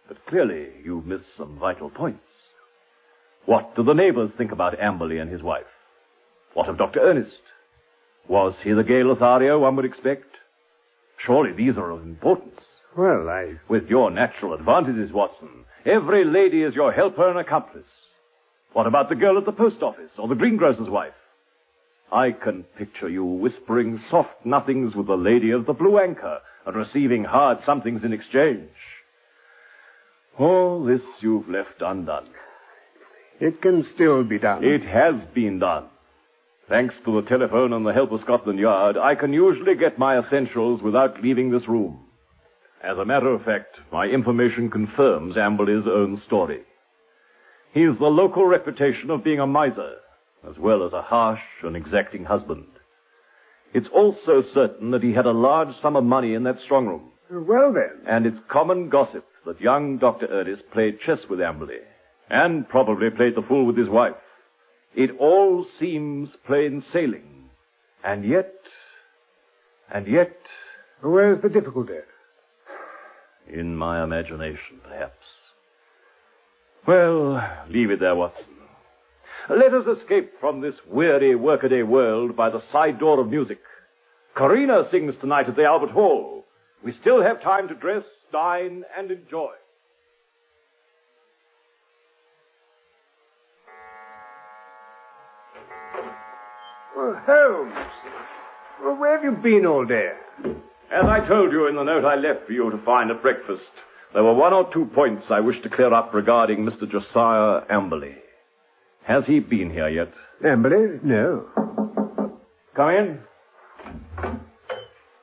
But 0.07 0.25
clearly 0.27 0.69
you've 0.85 1.07
missed 1.07 1.37
some 1.37 1.59
vital 1.59 1.91
points. 1.91 2.25
What 3.47 3.75
do 3.75 3.83
the 3.83 3.95
neighbors 3.95 4.31
think 4.39 4.53
about 4.53 4.79
Amberley 4.79 5.21
and 5.21 5.31
his 5.31 5.43
wife? 5.43 5.65
What 6.55 6.69
of 6.69 6.79
Dr. 6.79 7.01
Ernest? 7.01 7.43
Was 8.29 8.55
he 8.63 8.73
the 8.73 8.85
gay 8.85 9.03
Lothario 9.03 9.59
one 9.59 9.75
would 9.75 9.85
expect? 9.85 10.37
Surely 11.19 11.53
these 11.53 11.77
are 11.77 11.91
of 11.91 12.03
importance. 12.03 12.61
Well, 12.97 13.29
I... 13.29 13.55
With 13.69 13.89
your 13.89 14.11
natural 14.11 14.55
advantages, 14.55 15.13
Watson, 15.13 15.65
every 15.85 16.25
lady 16.25 16.63
is 16.63 16.75
your 16.75 16.93
helper 16.93 17.29
and 17.29 17.41
accomplice. 17.41 17.89
What 18.73 18.87
about 18.87 19.09
the 19.09 19.17
girl 19.17 19.37
at 19.37 19.47
the 19.47 19.53
post 19.53 19.83
office 19.83 20.13
or 20.17 20.29
the 20.29 20.37
greengrocer's 20.37 20.89
wife? 20.89 21.13
I 22.13 22.31
can 22.31 22.63
picture 22.77 23.09
you 23.09 23.25
whispering 23.25 24.01
soft 24.11 24.45
nothings 24.47 24.95
with 24.95 25.07
the 25.09 25.17
lady 25.17 25.51
of 25.51 25.67
the 25.67 25.73
blue 25.73 25.99
anchor 25.99 26.39
and 26.69 26.77
receiving 26.77 27.25
hard 27.25 27.59
somethings 27.65 28.05
in 28.05 28.13
exchange. 28.13 28.69
All 30.39 30.85
this 30.85 31.01
you've 31.21 31.49
left 31.49 31.81
undone. 31.81 32.29
It 33.41 33.63
can 33.63 33.87
still 33.95 34.23
be 34.23 34.39
done. 34.39 34.63
It 34.63 34.85
has 34.85 35.15
been 35.35 35.61
done. 35.61 35.87
Thanks 36.69 36.95
to 37.07 37.23
the 37.23 37.27
telephone 37.27 37.73
and 37.73 37.87
the 37.87 37.95
help 37.95 38.13
of 38.13 38.21
Scotland 38.21 38.59
Yard, 38.59 38.99
I 38.99 39.15
can 39.15 39.33
usually 39.33 39.77
get 39.77 39.99
my 39.99 40.19
essentials 40.19 40.83
without 40.83 41.23
leaving 41.23 41.51
this 41.51 41.67
room. 41.67 42.01
As 42.85 42.99
a 42.99 43.05
matter 43.07 43.33
of 43.33 43.47
fact, 43.47 43.79
my 43.91 44.05
information 44.05 44.71
confirms 44.71 45.37
Amberley's 45.37 45.87
own 45.87 46.21
story. 46.27 46.61
He 47.73 47.87
the 47.97 48.05
local 48.05 48.45
reputation 48.45 49.11
of 49.11 49.25
being 49.25 49.41
a 49.41 49.47
miser, 49.47 49.95
as 50.47 50.59
well 50.59 50.85
as 50.85 50.93
a 50.93 51.01
harsh 51.01 51.41
and 51.63 51.75
exacting 51.75 52.27
husband. 52.27 52.67
It's 53.75 53.89
also 53.89 54.43
certain 54.55 54.91
that 54.93 55.03
he 55.03 55.13
had 55.13 55.27
a 55.27 55.31
large 55.33 55.75
sum 55.83 55.97
of 55.97 56.05
money 56.05 56.35
in 56.35 56.45
that 56.45 56.59
strong 56.61 56.87
room, 56.87 57.11
uh, 57.31 57.41
Well, 57.41 57.73
then. 57.73 58.01
and 58.07 58.27
it's 58.27 58.41
common 58.49 58.89
gossip 58.89 59.25
that 59.45 59.61
young 59.61 59.99
Dr. 59.99 60.27
Ernest 60.27 60.71
played 60.73 61.01
chess 61.01 61.21
with 61.29 61.39
Amberley, 61.41 61.81
and 62.31 62.69
probably 62.69 63.11
played 63.11 63.35
the 63.35 63.43
fool 63.43 63.67
with 63.67 63.77
his 63.77 63.89
wife. 63.89 64.15
It 64.95 65.11
all 65.19 65.65
seems 65.79 66.35
plain 66.47 66.81
sailing. 66.93 67.51
And 68.05 68.25
yet, 68.25 68.55
and 69.93 70.07
yet, 70.07 70.37
Where's 71.01 71.41
the 71.43 71.49
difficulty? 71.49 71.95
in 73.51 73.77
my 73.77 74.03
imagination, 74.05 74.81
perhaps. 74.83 75.27
Well, 76.87 77.43
leave 77.69 77.91
it 77.91 78.01
there, 78.01 78.15
Watson. 78.15 78.45
Let 79.51 79.73
us 79.73 79.99
escape 79.99 80.33
from 80.41 80.61
this 80.61 80.75
weary 80.87 81.35
workaday 81.35 81.83
world 81.83 82.37
by 82.37 82.51
the 82.51 82.63
side 82.71 82.99
door 82.99 83.19
of 83.19 83.31
music. 83.31 83.59
Carina 84.37 84.87
sings 84.91 85.15
tonight 85.23 85.49
at 85.49 85.57
the 85.57 85.65
Albert 85.65 85.91
Hall. 85.91 86.45
We 86.85 86.93
still 87.01 87.23
have 87.23 87.43
time 87.43 87.67
to 87.69 87.75
dress, 87.75 88.05
dine, 88.31 88.85
and 88.97 89.11
enjoy. 89.11 89.53
Well, 96.95 97.19
Holmes. 97.27 97.75
Well, 98.85 98.97
where 98.97 99.17
have 99.17 99.25
you 99.25 99.33
been 99.43 99.65
all 99.65 99.87
day? 99.87 100.13
As 100.93 101.07
I 101.09 101.27
told 101.27 101.53
you 101.53 101.69
in 101.69 101.77
the 101.77 101.85
note 101.85 102.05
I 102.05 102.17
left 102.17 102.47
for 102.47 102.53
you 102.53 102.71
to 102.71 102.85
find 102.85 103.11
at 103.11 103.23
breakfast, 103.23 103.71
there 104.13 104.23
were 104.23 104.35
one 104.35 104.53
or 104.53 104.71
two 104.75 104.91
points 104.95 105.25
I 105.31 105.41
wished 105.41 105.63
to 105.63 105.71
clear 105.71 105.93
up 105.95 106.13
regarding 106.13 106.67
Mr. 106.67 106.91
Josiah 106.91 107.63
Amberley. 107.71 108.15
Has 109.09 109.25
he 109.25 109.41
been 109.41 109.71
here 109.71 109.89
yet? 109.89 110.13
Amberley? 110.45 111.03
No. 111.03 111.47
Come 112.77 112.91
in. 112.91 113.19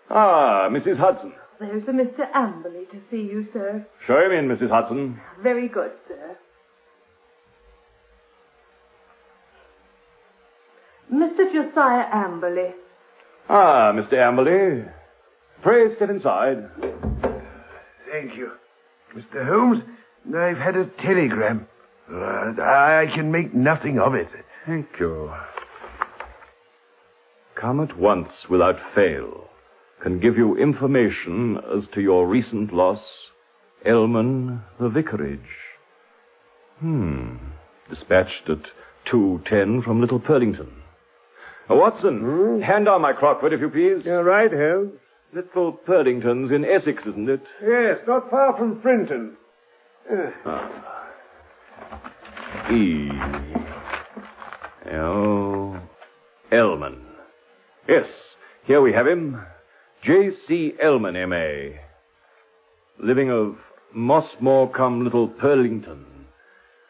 Ah, 0.09 0.67
Mrs. 0.71 0.97
Hudson. 0.97 1.33
There's 1.59 1.83
a 1.83 1.91
Mr. 1.91 2.29
Amberley 2.33 2.89
to 2.89 2.99
see 3.11 3.21
you, 3.21 3.47
sir. 3.53 3.85
Show 4.07 4.19
him 4.25 4.31
in, 4.31 4.47
Mrs. 4.47 4.71
Hudson. 4.71 5.21
Very 5.43 5.67
good, 5.67 5.91
sir. 6.07 6.37
Mr. 11.13 11.53
Josiah 11.53 12.05
Amberley. 12.11 12.71
Ah, 13.47 13.91
Mr. 13.93 14.13
Amberley. 14.13 14.91
Pray 15.61 15.95
step 15.95 16.09
inside. 16.09 16.67
Thank 18.11 18.35
you. 18.35 18.51
Mr. 19.15 19.47
Holmes, 19.47 19.83
I've 20.35 20.57
had 20.57 20.75
a 20.75 20.85
telegram. 20.99 21.67
Uh, 22.11 22.61
I 22.61 23.07
can 23.13 23.31
make 23.31 23.53
nothing 23.53 23.99
of 23.99 24.13
it. 24.13 24.27
Thank 24.65 24.87
you. 24.99 25.31
Come 27.59 27.79
at 27.79 27.97
once 27.97 28.31
without 28.49 28.75
fail. 28.93 29.49
Can 30.03 30.19
give 30.19 30.37
you 30.37 30.57
information 30.57 31.57
as 31.75 31.87
to 31.93 32.01
your 32.01 32.27
recent 32.27 32.73
loss 32.73 33.01
Elman, 33.85 34.61
the 34.79 34.89
vicarage. 34.89 35.39
Hmm. 36.79 37.35
Dispatched 37.89 38.49
at 38.49 38.63
2.10 39.11 39.83
from 39.83 40.01
Little 40.01 40.19
Purlington. 40.19 40.71
Uh, 41.69 41.75
Watson, 41.75 42.61
hand 42.61 42.87
on 42.87 43.01
my 43.01 43.13
Crockford, 43.13 43.53
if 43.53 43.61
you 43.61 43.69
please. 43.69 44.05
You're 44.05 44.23
right, 44.23 44.51
Holmes. 44.51 44.93
Little 45.33 45.73
Purlington's 45.73 46.51
in 46.51 46.65
Essex, 46.65 47.03
isn't 47.05 47.29
it? 47.29 47.41
Yes, 47.61 47.99
not 48.07 48.29
far 48.29 48.57
from 48.57 48.81
Frinton. 48.81 49.37
E. 52.71 53.09
L. 54.91 55.79
Elman. 56.51 57.01
Yes, 57.87 58.07
here 58.65 58.81
we 58.81 58.93
have 58.93 59.07
him. 59.07 59.41
J.C. 60.03 60.73
Elman, 60.81 61.15
M.A. 61.15 61.79
Living 62.99 63.29
of 63.31 63.55
Mossmore 63.93 64.69
cum 64.71 65.03
Little 65.03 65.27
Purlington. 65.29 66.05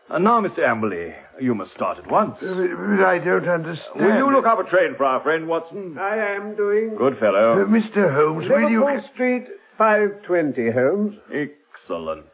And 0.09 0.23
now, 0.23 0.39
Mr. 0.41 0.59
Amberley, 0.59 1.13
you 1.41 1.55
must 1.55 1.71
start 1.71 1.97
at 1.97 2.09
once. 2.11 2.37
Uh, 2.41 2.53
But 2.53 3.03
I 3.05 3.17
don't 3.19 3.47
understand. 3.47 3.95
Will 4.05 4.15
you 4.17 4.31
look 4.31 4.45
up 4.45 4.59
a 4.59 4.69
train 4.69 4.93
for 4.97 5.05
our 5.05 5.21
friend, 5.23 5.47
Watson? 5.47 5.97
I 5.99 6.35
am 6.35 6.55
doing. 6.55 6.95
Good 6.97 7.13
Uh, 7.17 7.19
fellow. 7.19 7.65
Mr. 7.65 8.13
Holmes, 8.13 8.47
will 8.49 8.69
you... 8.69 8.81
Liverpool 8.85 9.09
Street, 9.13 9.45
520, 9.77 10.71
Holmes. 10.71 11.15
Excellent, 11.33 12.25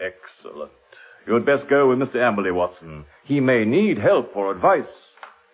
excellent. 0.00 0.72
You 1.28 1.34
had 1.34 1.44
best 1.44 1.68
go 1.68 1.90
with 1.90 1.98
Mr. 1.98 2.16
Amberley, 2.16 2.54
Watson. 2.54 3.04
He 3.24 3.38
may 3.38 3.66
need 3.66 3.98
help 3.98 4.34
or 4.34 4.50
advice. 4.50 4.88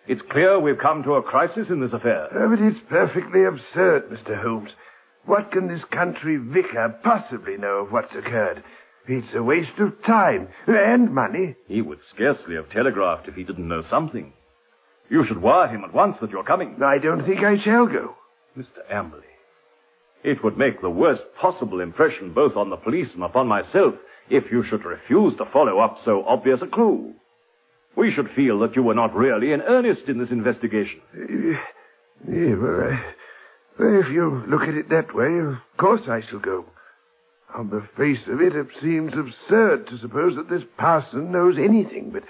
It's 0.07 0.21
clear 0.21 0.57
we've 0.57 0.77
come 0.77 1.03
to 1.03 1.15
a 1.15 1.21
crisis 1.21 1.67
in 1.67 1.81
this 1.81 1.91
affair. 1.91 2.27
Uh, 2.27 2.47
but 2.47 2.63
it's 2.63 2.79
perfectly 2.87 3.43
absurd, 3.43 4.09
Mr. 4.09 4.41
Holmes. 4.41 4.69
What 5.25 5.51
can 5.51 5.67
this 5.67 5.83
country 5.91 6.37
vicar 6.37 6.97
possibly 7.03 7.57
know 7.57 7.79
of 7.79 7.91
what's 7.91 8.15
occurred? 8.15 8.63
It's 9.09 9.35
a 9.35 9.43
waste 9.43 9.77
of 9.79 10.01
time 10.03 10.47
and 10.65 11.13
money. 11.13 11.57
He 11.67 11.81
would 11.81 11.99
scarcely 12.09 12.55
have 12.55 12.69
telegraphed 12.69 13.27
if 13.27 13.35
he 13.35 13.43
didn't 13.43 13.67
know 13.67 13.81
something. 13.89 14.31
You 15.09 15.25
should 15.25 15.41
wire 15.41 15.67
him 15.67 15.83
at 15.83 15.93
once 15.93 16.15
that 16.21 16.29
you're 16.29 16.45
coming. 16.45 16.81
I 16.81 16.99
don't 16.99 17.25
think 17.25 17.41
I 17.41 17.61
shall 17.61 17.85
go. 17.85 18.15
Mr. 18.57 18.79
Amberley, 18.89 19.23
it 20.23 20.41
would 20.41 20.57
make 20.57 20.79
the 20.79 20.89
worst 20.89 21.23
possible 21.37 21.81
impression 21.81 22.33
both 22.33 22.55
on 22.55 22.69
the 22.69 22.77
police 22.77 23.13
and 23.13 23.23
upon 23.23 23.47
myself 23.47 23.95
if 24.29 24.51
you 24.51 24.63
should 24.63 24.83
refuse 24.85 25.35
to 25.37 25.45
follow 25.51 25.79
up 25.79 25.97
so 26.03 26.23
obvious 26.25 26.61
a 26.61 26.67
clue. 26.67 27.13
We 27.95 28.11
should 28.11 28.29
feel 28.35 28.59
that 28.59 28.75
you 28.75 28.83
were 28.83 28.93
not 28.93 29.15
really 29.15 29.51
in 29.53 29.61
earnest 29.61 30.09
in 30.09 30.17
this 30.17 30.31
investigation. 30.31 30.99
Uh, 31.13 31.57
yeah, 32.31 32.55
well, 32.55 32.81
I- 32.91 33.03
well, 33.77 33.99
if 34.01 34.09
you 34.09 34.43
look 34.47 34.61
at 34.63 34.73
it 34.75 34.89
that 34.89 35.13
way, 35.13 35.37
of 35.39 35.55
course 35.77 36.01
I 36.07 36.21
shall 36.21 36.39
go. 36.39 36.65
On 37.55 37.69
the 37.69 37.87
face 37.97 38.25
of 38.27 38.41
it, 38.41 38.55
it 38.55 38.67
seems 38.81 39.13
absurd 39.13 39.87
to 39.87 39.97
suppose 39.97 40.35
that 40.35 40.49
this 40.49 40.63
parson 40.77 41.31
knows 41.31 41.57
anything, 41.57 42.09
but 42.11 42.23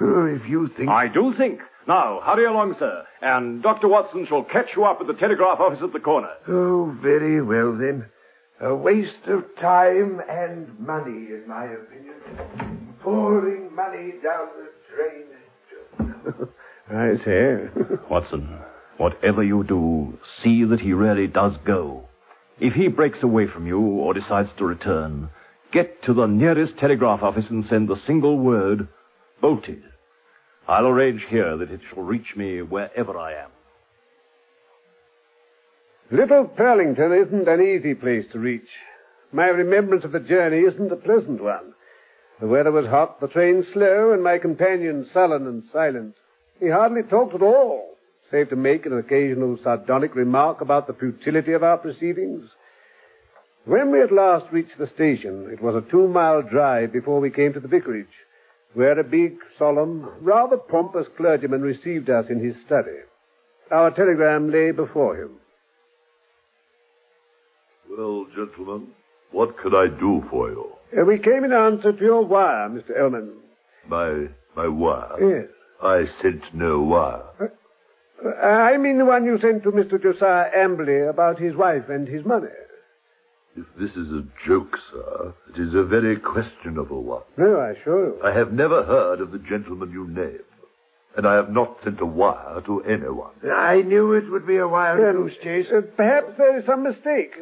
oh, 0.00 0.26
if 0.26 0.48
you 0.48 0.68
think... 0.76 0.88
I 0.90 1.08
do 1.08 1.34
think. 1.36 1.60
Now, 1.88 2.20
hurry 2.22 2.44
along, 2.44 2.76
sir, 2.78 3.04
and 3.20 3.60
Dr. 3.62 3.88
Watson 3.88 4.26
shall 4.26 4.44
catch 4.44 4.68
you 4.76 4.84
up 4.84 5.00
at 5.00 5.08
the 5.08 5.14
telegraph 5.14 5.58
office 5.58 5.80
at 5.82 5.92
the 5.92 5.98
corner. 5.98 6.30
Oh, 6.46 6.96
very 7.02 7.42
well 7.42 7.76
then. 7.76 8.06
A 8.62 8.72
waste 8.72 9.26
of 9.26 9.42
time 9.60 10.20
and 10.30 10.78
money, 10.78 11.32
in 11.32 11.44
my 11.48 11.64
opinion. 11.64 12.94
Pouring 13.02 13.74
money 13.74 14.12
down 14.22 14.46
the 14.56 14.70
drain. 14.94 16.48
I 16.88 17.24
say. 17.24 17.96
Watson, 18.10 18.56
whatever 18.98 19.42
you 19.42 19.64
do, 19.64 20.16
see 20.42 20.62
that 20.62 20.78
he 20.78 20.92
really 20.92 21.26
does 21.26 21.56
go. 21.66 22.04
If 22.60 22.74
he 22.74 22.86
breaks 22.86 23.24
away 23.24 23.48
from 23.48 23.66
you 23.66 23.80
or 23.80 24.14
decides 24.14 24.50
to 24.58 24.64
return, 24.64 25.30
get 25.72 26.00
to 26.04 26.14
the 26.14 26.26
nearest 26.26 26.78
telegraph 26.78 27.24
office 27.24 27.50
and 27.50 27.64
send 27.64 27.88
the 27.88 27.96
single 28.06 28.38
word, 28.38 28.86
bolted. 29.40 29.82
I'll 30.68 30.86
arrange 30.86 31.26
here 31.28 31.56
that 31.56 31.72
it 31.72 31.80
shall 31.92 32.04
reach 32.04 32.36
me 32.36 32.62
wherever 32.62 33.18
I 33.18 33.32
am. 33.42 33.50
Little 36.12 36.44
Purlington 36.44 37.26
isn't 37.26 37.48
an 37.48 37.62
easy 37.62 37.94
place 37.94 38.26
to 38.32 38.38
reach. 38.38 38.68
My 39.32 39.46
remembrance 39.46 40.04
of 40.04 40.12
the 40.12 40.20
journey 40.20 40.58
isn't 40.58 40.92
a 40.92 40.96
pleasant 40.96 41.42
one. 41.42 41.72
The 42.38 42.46
weather 42.46 42.70
was 42.70 42.84
hot, 42.84 43.18
the 43.18 43.28
train 43.28 43.64
slow, 43.72 44.12
and 44.12 44.22
my 44.22 44.36
companion 44.36 45.08
sullen 45.14 45.46
and 45.46 45.62
silent. 45.72 46.14
He 46.60 46.68
hardly 46.68 47.02
talked 47.02 47.34
at 47.34 47.40
all, 47.40 47.96
save 48.30 48.50
to 48.50 48.56
make 48.56 48.84
an 48.84 48.98
occasional 48.98 49.56
sardonic 49.62 50.14
remark 50.14 50.60
about 50.60 50.86
the 50.86 50.92
futility 50.92 51.54
of 51.54 51.62
our 51.62 51.78
proceedings. 51.78 52.46
When 53.64 53.90
we 53.90 54.02
at 54.02 54.12
last 54.12 54.52
reached 54.52 54.76
the 54.78 54.88
station, 54.94 55.48
it 55.50 55.62
was 55.62 55.76
a 55.76 55.90
two-mile 55.90 56.42
drive 56.42 56.92
before 56.92 57.20
we 57.20 57.30
came 57.30 57.54
to 57.54 57.60
the 57.60 57.68
vicarage, 57.68 58.04
where 58.74 59.00
a 59.00 59.04
big, 59.04 59.36
solemn, 59.58 60.10
rather 60.20 60.58
pompous 60.58 61.06
clergyman 61.16 61.62
received 61.62 62.10
us 62.10 62.26
in 62.28 62.44
his 62.44 62.56
study. 62.66 62.98
Our 63.70 63.90
telegram 63.92 64.52
lay 64.52 64.72
before 64.72 65.16
him. 65.16 65.38
Well, 67.96 68.26
gentlemen, 68.34 68.88
what 69.32 69.56
could 69.58 69.74
I 69.74 69.86
do 69.88 70.24
for 70.30 70.48
you? 70.50 70.66
Uh, 70.98 71.04
we 71.04 71.18
came 71.18 71.44
in 71.44 71.52
answer 71.52 71.92
to 71.92 72.04
your 72.04 72.24
wire, 72.24 72.68
Mr. 72.68 72.98
Elman. 72.98 73.32
My 73.88 74.26
my 74.56 74.68
wire? 74.68 75.18
Yes. 75.42 75.48
I 75.82 76.04
sent 76.22 76.42
no 76.54 76.80
wire. 76.80 77.22
Uh, 78.24 78.28
I 78.46 78.76
mean 78.76 78.98
the 78.98 79.04
one 79.04 79.24
you 79.24 79.38
sent 79.40 79.62
to 79.64 79.72
Mr. 79.72 80.00
Josiah 80.00 80.50
Amberley 80.56 81.08
about 81.10 81.38
his 81.40 81.54
wife 81.56 81.88
and 81.88 82.06
his 82.06 82.24
money. 82.24 82.48
If 83.56 83.66
this 83.78 83.90
is 83.90 84.10
a 84.12 84.24
joke, 84.46 84.78
sir, 84.90 85.34
it 85.54 85.60
is 85.60 85.74
a 85.74 85.82
very 85.82 86.16
questionable 86.16 87.02
one. 87.02 87.22
No, 87.36 87.56
I 87.56 87.70
assure 87.70 88.06
you. 88.14 88.22
I 88.24 88.32
have 88.32 88.52
never 88.52 88.84
heard 88.84 89.20
of 89.20 89.32
the 89.32 89.38
gentleman 89.40 89.90
you 89.90 90.06
name, 90.06 90.38
and 91.16 91.26
I 91.26 91.34
have 91.34 91.50
not 91.50 91.76
sent 91.84 92.00
a 92.00 92.06
wire 92.06 92.62
to 92.64 92.82
anyone. 92.84 93.32
I 93.44 93.82
knew 93.82 94.12
it 94.14 94.30
would 94.30 94.46
be 94.46 94.56
a 94.56 94.68
wire 94.68 94.96
Then, 95.04 95.22
goose 95.24 95.36
chase. 95.42 95.66
uh, 95.70 95.82
perhaps 95.96 96.32
there 96.38 96.56
is 96.58 96.64
some 96.64 96.82
mistake. 96.82 97.32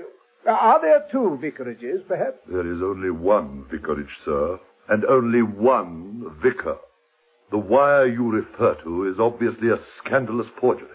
Are 0.49 0.81
there 0.81 1.07
two 1.13 1.39
vicarages, 1.41 2.01
perhaps? 2.09 2.39
There 2.49 2.67
is 2.67 2.83
only 2.83 3.11
one 3.11 3.65
vicarage, 3.71 4.17
sir, 4.25 4.59
and 4.89 5.05
only 5.05 5.43
one 5.43 6.35
vicar. 6.43 6.77
The 7.51 7.59
wire 7.59 8.07
you 8.07 8.31
refer 8.31 8.75
to 8.83 9.09
is 9.09 9.19
obviously 9.19 9.69
a 9.69 9.79
scandalous 9.99 10.47
forgery, 10.61 10.89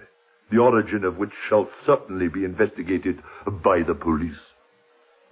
the 0.52 0.58
origin 0.58 1.04
of 1.04 1.18
which 1.18 1.34
shall 1.48 1.70
certainly 1.86 2.28
be 2.28 2.44
investigated 2.44 3.22
by 3.64 3.84
the 3.84 3.94
police. 3.94 4.40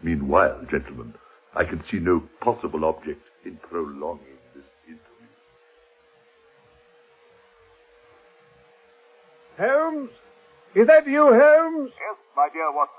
Meanwhile, 0.01 0.65
gentlemen, 0.69 1.13
I 1.55 1.63
can 1.63 1.83
see 1.89 1.97
no 1.97 2.23
possible 2.41 2.85
object 2.85 3.21
in 3.45 3.57
prolonging 3.69 4.37
this 4.53 4.65
interview. 4.87 5.29
Holmes? 9.57 10.09
Is 10.75 10.87
that 10.87 11.07
you, 11.07 11.21
Holmes? 11.23 11.91
Yes, 11.93 12.17
my 12.35 12.49
dear 12.51 12.71
Watson. 12.73 12.92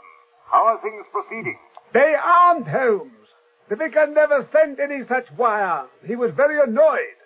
How 0.54 0.70
are 0.70 0.78
things 0.86 1.02
proceeding? 1.10 1.58
They 1.92 2.14
aren't, 2.14 2.68
Holmes. 2.68 3.26
The 3.68 3.74
vicar 3.74 4.06
never 4.06 4.46
sent 4.54 4.78
any 4.78 5.02
such 5.08 5.26
wire. 5.36 5.90
He 6.06 6.14
was 6.14 6.30
very 6.30 6.62
annoyed. 6.62 7.18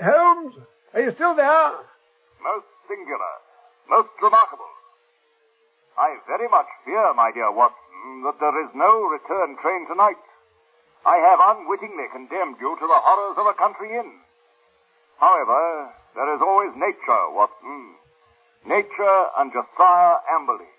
Holmes, 0.00 0.56
are 0.94 1.02
you 1.02 1.12
still 1.12 1.36
there? 1.36 1.76
Most 2.40 2.64
singular. 2.88 3.34
Most 3.90 4.08
remarkable. 4.22 4.72
I 5.98 6.16
very 6.26 6.48
much 6.48 6.64
fear, 6.86 7.12
my 7.12 7.32
dear 7.36 7.52
Watson, 7.52 8.24
that 8.24 8.40
there 8.40 8.64
is 8.64 8.72
no 8.72 9.12
return 9.12 9.60
train 9.60 9.84
tonight. 9.86 10.24
I 11.04 11.20
have 11.20 11.38
unwittingly 11.52 12.08
condemned 12.16 12.56
you 12.64 12.80
to 12.80 12.86
the 12.88 12.96
horrors 13.04 13.36
of 13.36 13.44
a 13.44 13.60
country 13.60 13.92
inn. 13.92 14.24
However, 15.20 15.92
there 16.14 16.34
is 16.34 16.40
always 16.40 16.72
nature, 16.80 17.28
Watson. 17.36 17.92
Nature 18.64 19.20
and 19.36 19.52
Josiah 19.52 20.24
Amberley. 20.32 20.75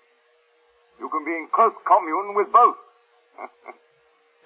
You 1.00 1.08
can 1.08 1.24
be 1.24 1.32
in 1.32 1.48
close 1.54 1.72
commune 1.86 2.34
with 2.34 2.52
both. 2.52 2.76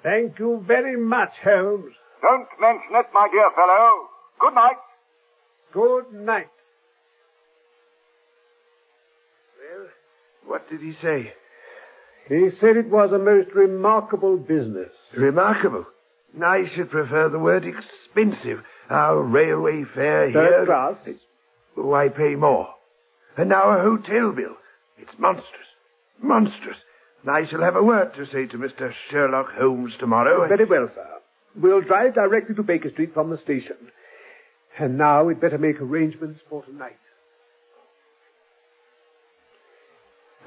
Thank 0.03 0.38
you 0.38 0.62
very 0.67 0.97
much, 0.97 1.31
Holmes. 1.45 1.95
Don't 2.21 2.49
mention 2.61 2.95
it, 2.95 3.07
my 3.12 3.29
dear 3.31 3.51
fellow. 3.55 4.09
Good 4.38 4.55
night. 4.55 4.77
Good 5.73 6.12
night. 6.12 6.51
Well, 9.59 9.88
what 10.47 10.69
did 10.69 10.81
he 10.81 10.93
say? 11.01 11.33
He 12.29 12.49
said 12.61 12.77
it 12.77 12.88
was 12.88 13.12
a 13.12 13.19
most 13.19 13.53
remarkable 13.55 14.37
business. 14.37 14.91
Remarkable. 15.17 15.87
I 16.43 16.65
should 16.75 16.91
prefer 16.91 17.29
the 17.29 17.38
word 17.38 17.65
expensive. 17.65 18.61
Our 18.88 19.23
railway 19.23 19.85
fare 19.95 20.31
here. 20.31 20.67
Third 20.67 20.67
class. 20.67 20.97
Why 21.75 22.09
pay 22.09 22.35
more? 22.35 22.69
And 23.37 23.49
now 23.49 23.71
a 23.71 23.83
hotel 23.83 24.33
bill. 24.33 24.57
It's 24.99 25.12
monstrous. 25.19 25.72
Monstrous. 26.23 26.79
I 27.29 27.47
shall 27.47 27.61
have 27.61 27.77
a 27.77 27.83
word 27.83 28.15
to 28.15 28.27
say 28.27 28.47
to 28.47 28.59
Mr. 28.59 28.93
Sherlock 29.11 29.53
Holmes 29.53 29.93
tomorrow. 29.99 30.47
Very 30.49 30.65
well, 30.65 30.89
sir. 30.95 31.07
We'll 31.55 31.83
drive 31.83 32.15
directly 32.15 32.55
to 32.55 32.63
Baker 32.63 32.91
Street 32.91 33.15
from 33.15 33.31
the 33.31 33.39
station. 33.39 33.77
And 34.79 34.97
now 34.99 35.25
we'd 35.25 35.41
better 35.41 35.59
make 35.59 35.81
arrangements 35.81 36.41
for 36.49 36.65
tonight. 36.65 36.97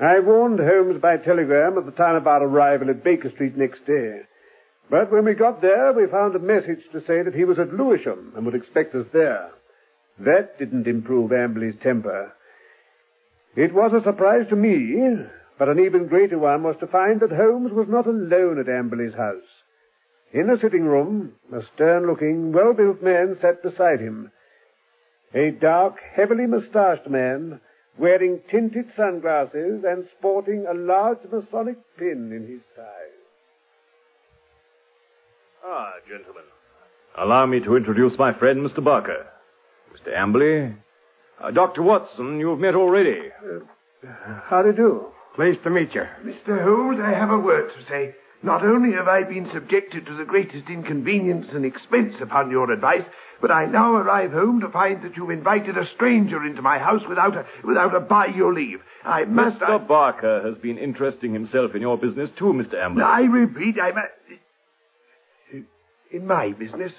I 0.02 0.20
warned 0.20 0.60
Holmes 0.60 1.02
by 1.02 1.18
telegram 1.18 1.78
at 1.78 1.86
the 1.86 1.92
time 1.92 2.16
of 2.16 2.28
our 2.28 2.44
arrival 2.44 2.90
at 2.90 3.04
Baker 3.04 3.32
Street 3.32 3.56
next 3.56 3.86
day. 3.86 4.22
But 4.90 5.12
when 5.12 5.26
we 5.26 5.34
got 5.34 5.62
there, 5.62 5.94
we 5.94 6.08
found 6.08 6.36
a 6.36 6.40
message 6.40 6.82
to 6.92 7.00
say 7.02 7.22
that 7.24 7.34
he 7.34 7.46
was 7.46 7.60
at 7.60 7.74
Lewisham 7.74 8.34
and 8.36 8.46
would 8.46 8.56
expect 8.56 8.94
us 8.94 9.06
there. 9.14 9.52
That 10.20 10.60
didn't 10.60 10.88
improve 10.88 11.32
Amberley's 11.32 11.82
temper. 11.82 12.34
It 13.56 13.74
was 13.74 13.94
a 13.94 14.04
surprise 14.04 14.48
to 14.50 14.56
me, 14.56 14.98
but 15.58 15.70
an 15.70 15.80
even 15.80 16.08
greater 16.08 16.38
one 16.38 16.64
was 16.64 16.76
to 16.80 16.88
find 16.88 17.20
that 17.22 17.32
Holmes 17.32 17.72
was 17.72 17.88
not 17.88 18.08
alone 18.08 18.60
at 18.60 18.68
Amberley's 18.68 19.16
house. 19.16 19.44
In 20.34 20.48
the 20.48 20.58
sitting 20.62 20.84
room, 20.84 21.34
a 21.54 21.62
stern-looking, 21.74 22.52
well-built 22.52 23.02
man 23.02 23.38
sat 23.40 23.64
beside 23.64 24.02
him. 24.02 24.32
A 25.34 25.52
dark, 25.52 25.96
heavily 26.14 26.46
moustached 26.46 27.10
man, 27.10 27.62
wearing 27.98 28.42
tinted 28.50 28.88
sunglasses 28.98 29.84
and 29.88 30.08
sporting 30.18 30.66
a 30.68 30.74
large 30.74 31.20
Masonic 31.32 31.78
pin 31.98 32.32
in 32.34 32.48
his 32.52 32.62
tie. 32.76 33.16
Ah, 35.66 35.94
gentlemen. 36.08 36.44
Allow 37.18 37.46
me 37.46 37.62
to 37.62 37.78
introduce 37.78 38.18
my 38.20 38.34
friend, 38.38 38.60
Mr. 38.60 38.84
Barker. 38.84 39.26
Mr. 39.94 40.14
Amberley. 40.14 40.76
Uh, 41.42 41.52
Dr. 41.52 41.82
Watson, 41.82 42.40
you've 42.40 42.60
met 42.60 42.76
already. 42.76 43.30
Uh, 43.42 44.10
how 44.44 44.62
do 44.62 44.70
you 44.70 44.76
do? 44.76 45.06
Pleased 45.36 45.64
to 45.64 45.70
meet 45.70 45.94
you. 45.94 46.04
Mr. 46.24 46.64
Holmes, 46.64 47.00
I 47.02 47.12
have 47.12 47.30
a 47.30 47.38
word 47.38 47.70
to 47.70 47.86
say. 47.88 48.16
Not 48.42 48.64
only 48.64 48.94
have 48.94 49.08
I 49.08 49.24
been 49.24 49.50
subjected 49.52 50.06
to 50.06 50.16
the 50.16 50.24
greatest 50.24 50.70
inconvenience 50.70 51.48
and 51.52 51.66
expense 51.66 52.16
upon 52.22 52.52
your 52.52 52.72
advice, 52.72 53.04
but 53.42 53.52
I 53.52 53.66
now 53.66 53.96
arrive 53.96 54.32
home 54.32 54.62
to 54.62 54.70
find 54.70 55.04
that 55.04 55.18
you've 55.18 55.32
invited 55.32 55.78
a 55.78 55.90
stranger 55.96 56.46
into 56.46 56.62
my 56.62 56.78
house 56.78 57.02
without 57.10 57.36
a 57.36 57.46
without 57.64 57.96
a 57.96 58.00
by 58.00 58.28
your 58.28 58.54
leave. 58.54 58.80
I 59.04 59.26
must. 59.26 59.60
Mr. 59.60 59.70
I, 59.70 59.78
Barker 59.80 60.42
has 60.48 60.58
been 60.58 60.78
interesting 60.78 61.34
himself 61.34 61.76
in 61.76 61.82
your 61.82 61.98
business 61.98 62.30
too, 62.38 62.54
Mr. 62.54 62.76
Amberley. 62.76 63.04
I 63.04 63.22
repeat, 63.22 63.76
I 63.82 63.92
must. 63.92 64.08
In 66.12 66.28
my 66.28 66.52
business. 66.52 66.94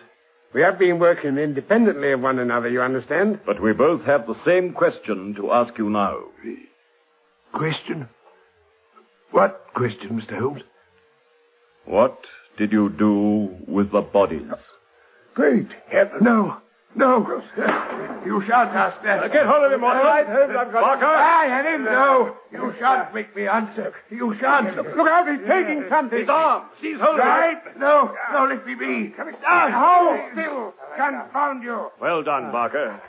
We 0.53 0.63
have 0.63 0.79
been 0.79 0.99
working 0.99 1.39
independently 1.39 2.13
of 2.13 2.21
one 2.21 2.39
another, 2.39 2.69
you 2.69 2.83
understand? 2.83 3.41
But 3.47 3.63
we 3.63 3.73
both 3.73 4.03
have 4.03 4.27
the 4.27 4.37
same 4.45 4.73
question 4.73 5.35
to 5.37 5.53
ask 5.53 5.77
you 5.79 5.89
now. 5.89 6.19
Question? 7.53 8.09
What 9.31 9.67
question, 9.75 10.21
Mr. 10.21 10.39
Holmes? 10.39 10.63
What 11.85 12.19
did 12.59 12.73
you 12.73 12.89
do 12.89 13.55
with 13.67 13.93
the 13.93 14.01
bodies? 14.01 14.51
Great 15.35 15.69
heaven. 15.89 16.19
No. 16.23 16.59
No. 16.95 17.43
You 18.25 18.41
shan't 18.49 18.71
ask 18.71 19.03
that. 19.05 19.23
Uh, 19.23 19.29
get 19.29 19.45
hold 19.47 19.65
of 19.65 19.73
him, 19.73 19.83
Watson. 19.83 20.01
All 20.01 20.07
right, 20.07 20.27
Holmes, 20.27 20.57
I've 20.59 20.73
got 20.73 20.81
Barker. 20.83 21.05
I 21.05 21.45
had 21.47 21.75
him. 21.75 21.85
No. 21.85 22.37
You 22.51 22.73
shan't 22.79 23.15
make 23.15 23.37
me 23.37 23.47
answer. 23.47 23.93
You 24.11 24.35
shan't. 24.41 24.75
Look 24.75 25.07
out, 25.07 25.29
he's 25.29 25.47
taking 25.47 25.85
something. 25.91 26.21
His 26.21 26.29
arm. 26.29 26.65
Seize 26.81 26.97
hold 26.99 27.21
of 27.21 27.25
him. 27.27 27.29
Right. 27.29 27.79
No. 27.79 28.15
No, 28.33 28.47
let 28.47 28.67
me 28.67 28.75
be. 28.75 29.15
Ah, 29.47 29.69
hold 29.71 30.33
still. 30.33 30.75
Confound 30.97 31.63
you. 31.63 31.91
Well 32.01 32.23
done, 32.23 32.51
Barker. 32.51 33.01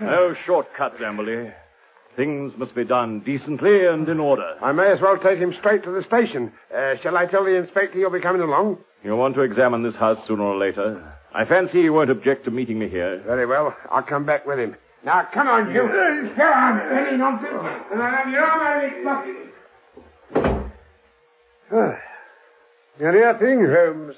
No 0.00 0.34
shortcuts, 0.44 1.00
Amberley. 1.00 1.52
Things 2.16 2.52
must 2.56 2.74
be 2.74 2.84
done 2.84 3.20
decently 3.20 3.86
and 3.86 4.08
in 4.08 4.18
order. 4.18 4.56
I 4.60 4.72
may 4.72 4.90
as 4.92 5.00
well 5.00 5.16
take 5.16 5.38
him 5.38 5.54
straight 5.58 5.84
to 5.84 5.92
the 5.92 6.02
station. 6.04 6.52
Uh, 6.74 6.94
shall 7.02 7.16
I 7.16 7.26
tell 7.26 7.44
the 7.44 7.54
inspector 7.54 7.98
you'll 7.98 8.10
be 8.10 8.20
coming 8.20 8.42
along? 8.42 8.78
You'll 9.02 9.18
want 9.18 9.34
to 9.36 9.42
examine 9.42 9.82
this 9.82 9.94
house 9.96 10.18
sooner 10.26 10.42
or 10.42 10.58
later. 10.58 11.02
I 11.34 11.44
fancy 11.44 11.78
you 11.80 11.92
won't 11.92 12.10
object 12.10 12.44
to 12.46 12.50
meeting 12.50 12.78
me 12.78 12.88
here. 12.88 13.22
Very 13.24 13.46
well. 13.46 13.74
I'll 13.90 14.02
come 14.02 14.26
back 14.26 14.46
with 14.46 14.58
him. 14.58 14.74
Now, 15.04 15.28
come 15.32 15.46
on, 15.46 15.68
you. 15.72 15.80
Go 16.36 16.44
on, 16.44 16.80
any 17.08 17.16
nonsense. 17.16 17.52
And 17.92 18.02
I'll 18.02 18.10
have 18.10 18.28
your 18.28 18.46
money 18.58 19.04
bucket. 19.04 19.50
Ah. 21.72 21.98
And 22.98 23.14
here 23.14 23.36
thing, 23.38 23.64
Holmes. 23.64 24.16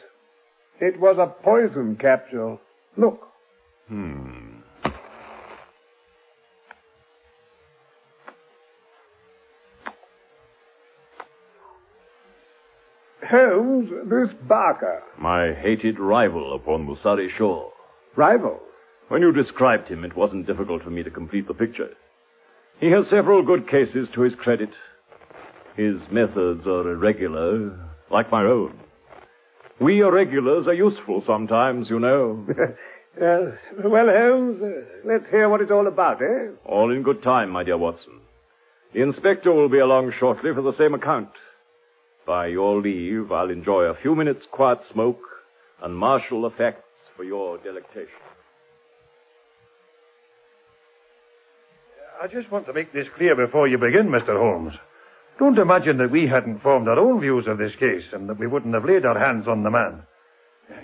It 0.80 0.98
was 0.98 1.16
a 1.18 1.26
poison 1.44 1.96
capsule. 1.96 2.60
Look. 2.96 3.28
Hmm. 3.88 4.21
Holmes, 13.32 13.90
this 14.08 14.28
Barker. 14.46 15.02
My 15.18 15.54
hated 15.54 15.98
rival 15.98 16.54
upon 16.54 16.86
the 16.86 16.96
Surrey 17.02 17.30
shore. 17.36 17.72
Rival? 18.14 18.60
When 19.08 19.22
you 19.22 19.32
described 19.32 19.88
him, 19.88 20.04
it 20.04 20.16
wasn't 20.16 20.46
difficult 20.46 20.82
for 20.82 20.90
me 20.90 21.02
to 21.02 21.10
complete 21.10 21.48
the 21.48 21.54
picture. 21.54 21.90
He 22.78 22.90
has 22.90 23.08
several 23.08 23.42
good 23.42 23.68
cases 23.68 24.08
to 24.14 24.20
his 24.20 24.34
credit. 24.34 24.70
His 25.76 25.96
methods 26.10 26.66
are 26.66 26.90
irregular, 26.92 27.78
like 28.10 28.30
my 28.30 28.42
own. 28.42 28.78
We 29.80 30.00
irregulars 30.00 30.66
are 30.66 30.74
useful 30.74 31.22
sometimes, 31.26 31.88
you 31.90 31.98
know. 31.98 32.46
Uh, 33.14 33.52
well, 33.84 34.06
Holmes, 34.06 34.62
uh, 34.62 34.68
let's 35.04 35.28
hear 35.30 35.46
what 35.46 35.60
it's 35.60 35.70
all 35.70 35.86
about, 35.86 36.22
eh? 36.22 36.48
All 36.64 36.90
in 36.90 37.02
good 37.02 37.22
time, 37.22 37.50
my 37.50 37.62
dear 37.62 37.76
Watson. 37.76 38.20
The 38.94 39.02
inspector 39.02 39.52
will 39.52 39.68
be 39.68 39.80
along 39.80 40.12
shortly 40.18 40.50
for 40.54 40.62
the 40.62 40.72
same 40.78 40.94
account. 40.94 41.28
By 42.26 42.46
your 42.48 42.80
leave, 42.80 43.32
I'll 43.32 43.50
enjoy 43.50 43.82
a 43.84 43.96
few 44.00 44.14
minutes' 44.14 44.46
quiet 44.50 44.78
smoke 44.92 45.20
and 45.82 45.96
marshal 45.96 46.46
effects 46.46 46.82
for 47.16 47.24
your 47.24 47.58
delectation. 47.58 48.08
I 52.22 52.28
just 52.28 52.52
want 52.52 52.66
to 52.66 52.72
make 52.72 52.92
this 52.92 53.08
clear 53.16 53.34
before 53.34 53.66
you 53.66 53.78
begin, 53.78 54.06
Mr. 54.06 54.38
Holmes. 54.38 54.74
Don't 55.40 55.58
imagine 55.58 55.98
that 55.98 56.12
we 56.12 56.28
hadn't 56.28 56.62
formed 56.62 56.86
our 56.86 56.98
own 56.98 57.20
views 57.20 57.46
of 57.48 57.58
this 57.58 57.74
case 57.80 58.04
and 58.12 58.28
that 58.28 58.38
we 58.38 58.46
wouldn't 58.46 58.74
have 58.74 58.84
laid 58.84 59.04
our 59.04 59.18
hands 59.18 59.48
on 59.48 59.64
the 59.64 59.70
man. 59.70 60.02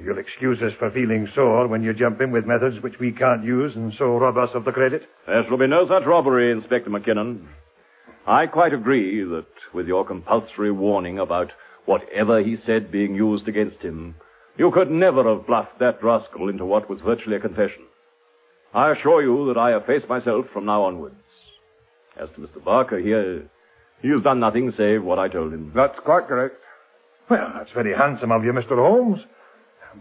You'll 0.02 0.18
excuse 0.18 0.60
us 0.62 0.72
for 0.80 0.90
feeling 0.90 1.28
sore 1.34 1.68
when 1.68 1.84
you 1.84 1.94
jump 1.94 2.20
in 2.20 2.32
with 2.32 2.44
methods 2.44 2.82
which 2.82 2.98
we 2.98 3.12
can't 3.12 3.44
use 3.44 3.72
and 3.76 3.92
so 3.96 4.16
rob 4.16 4.36
us 4.36 4.50
of 4.54 4.64
the 4.64 4.72
credit. 4.72 5.02
There 5.26 5.44
shall 5.46 5.58
be 5.58 5.68
no 5.68 5.86
such 5.86 6.04
robbery, 6.04 6.50
Inspector 6.50 6.90
MacKinnon. 6.90 7.48
I 8.28 8.46
quite 8.46 8.74
agree 8.74 9.24
that 9.24 9.46
with 9.72 9.86
your 9.86 10.04
compulsory 10.04 10.70
warning 10.70 11.18
about 11.18 11.50
whatever 11.86 12.42
he 12.42 12.56
said 12.66 12.92
being 12.92 13.14
used 13.14 13.48
against 13.48 13.78
him, 13.78 14.16
you 14.58 14.70
could 14.70 14.90
never 14.90 15.24
have 15.24 15.46
bluffed 15.46 15.78
that 15.78 16.04
rascal 16.04 16.50
into 16.50 16.66
what 16.66 16.90
was 16.90 17.00
virtually 17.00 17.36
a 17.36 17.40
confession. 17.40 17.86
I 18.74 18.92
assure 18.92 19.22
you 19.22 19.46
that 19.46 19.58
I 19.58 19.74
efface 19.74 20.06
myself 20.10 20.44
from 20.52 20.66
now 20.66 20.82
onwards. 20.82 21.14
As 22.20 22.28
to 22.34 22.42
Mr. 22.42 22.62
Barker 22.62 22.98
here, 22.98 23.48
he 24.02 24.10
uh, 24.10 24.16
has 24.16 24.22
done 24.22 24.40
nothing 24.40 24.72
save 24.76 25.02
what 25.02 25.18
I 25.18 25.28
told 25.28 25.54
him. 25.54 25.72
That's 25.74 25.98
quite 26.04 26.28
correct. 26.28 26.56
Well, 27.30 27.50
that's 27.56 27.70
very 27.72 27.96
handsome 27.96 28.30
of 28.30 28.44
you, 28.44 28.52
Mr. 28.52 28.76
Holmes. 28.76 29.20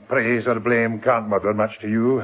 Praise 0.09 0.43
or 0.47 0.59
blame 0.59 0.99
can't 1.01 1.29
matter 1.29 1.53
much 1.53 1.79
to 1.79 1.87
you. 1.87 2.23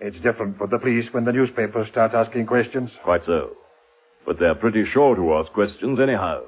It's 0.00 0.16
different 0.22 0.56
for 0.56 0.66
the 0.66 0.78
police 0.78 1.12
when 1.12 1.26
the 1.26 1.32
newspapers 1.32 1.88
start 1.90 2.14
asking 2.14 2.46
questions. 2.46 2.90
Quite 3.04 3.26
so. 3.26 3.50
But 4.26 4.38
they're 4.38 4.54
pretty 4.54 4.84
sure 4.86 5.14
to 5.14 5.34
ask 5.34 5.52
questions 5.52 6.00
anyhow. 6.00 6.42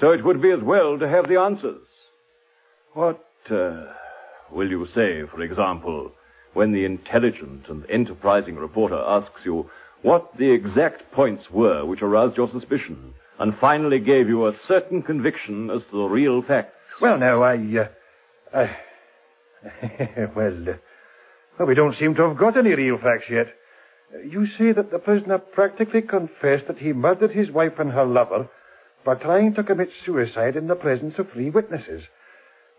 So 0.00 0.10
it 0.10 0.24
would 0.24 0.42
be 0.42 0.50
as 0.50 0.62
well 0.62 0.98
to 0.98 1.08
have 1.08 1.28
the 1.28 1.40
answers. 1.40 1.86
What 2.92 3.24
uh, 3.50 3.84
will 4.50 4.68
you 4.68 4.86
say, 4.86 5.22
for 5.30 5.42
example, 5.42 6.12
when 6.52 6.72
the 6.72 6.84
intelligent 6.84 7.68
and 7.68 7.88
enterprising 7.90 8.56
reporter 8.56 8.98
asks 9.06 9.40
you 9.44 9.70
what 10.02 10.30
the 10.38 10.50
exact 10.50 11.10
points 11.12 11.44
were 11.50 11.84
which 11.84 12.02
aroused 12.02 12.36
your 12.36 12.50
suspicion 12.50 13.14
and 13.38 13.58
finally 13.60 13.98
gave 13.98 14.28
you 14.28 14.46
a 14.46 14.52
certain 14.66 15.02
conviction 15.02 15.70
as 15.70 15.82
to 15.90 15.98
the 15.98 16.04
real 16.04 16.42
facts? 16.42 16.72
Well, 17.00 17.18
no, 17.18 17.42
I, 17.42 17.56
uh, 17.56 17.88
I, 18.54 18.76
well, 20.36 20.68
uh, 20.68 20.72
well, 21.58 21.68
we 21.68 21.74
don't 21.74 21.96
seem 21.96 22.14
to 22.14 22.22
have 22.28 22.38
got 22.38 22.56
any 22.56 22.74
real 22.74 22.98
facts 22.98 23.26
yet. 23.30 23.48
You 24.24 24.46
say 24.58 24.72
that 24.72 24.90
the 24.90 24.98
prisoner 24.98 25.38
practically 25.38 26.02
confessed 26.02 26.68
that 26.68 26.78
he 26.78 26.92
murdered 26.92 27.32
his 27.32 27.50
wife 27.50 27.78
and 27.78 27.90
her 27.90 28.04
lover 28.04 28.48
by 29.04 29.14
trying 29.14 29.54
to 29.54 29.64
commit 29.64 29.90
suicide 30.04 30.56
in 30.56 30.68
the 30.68 30.74
presence 30.74 31.14
of 31.18 31.30
three 31.30 31.50
witnesses. 31.50 32.02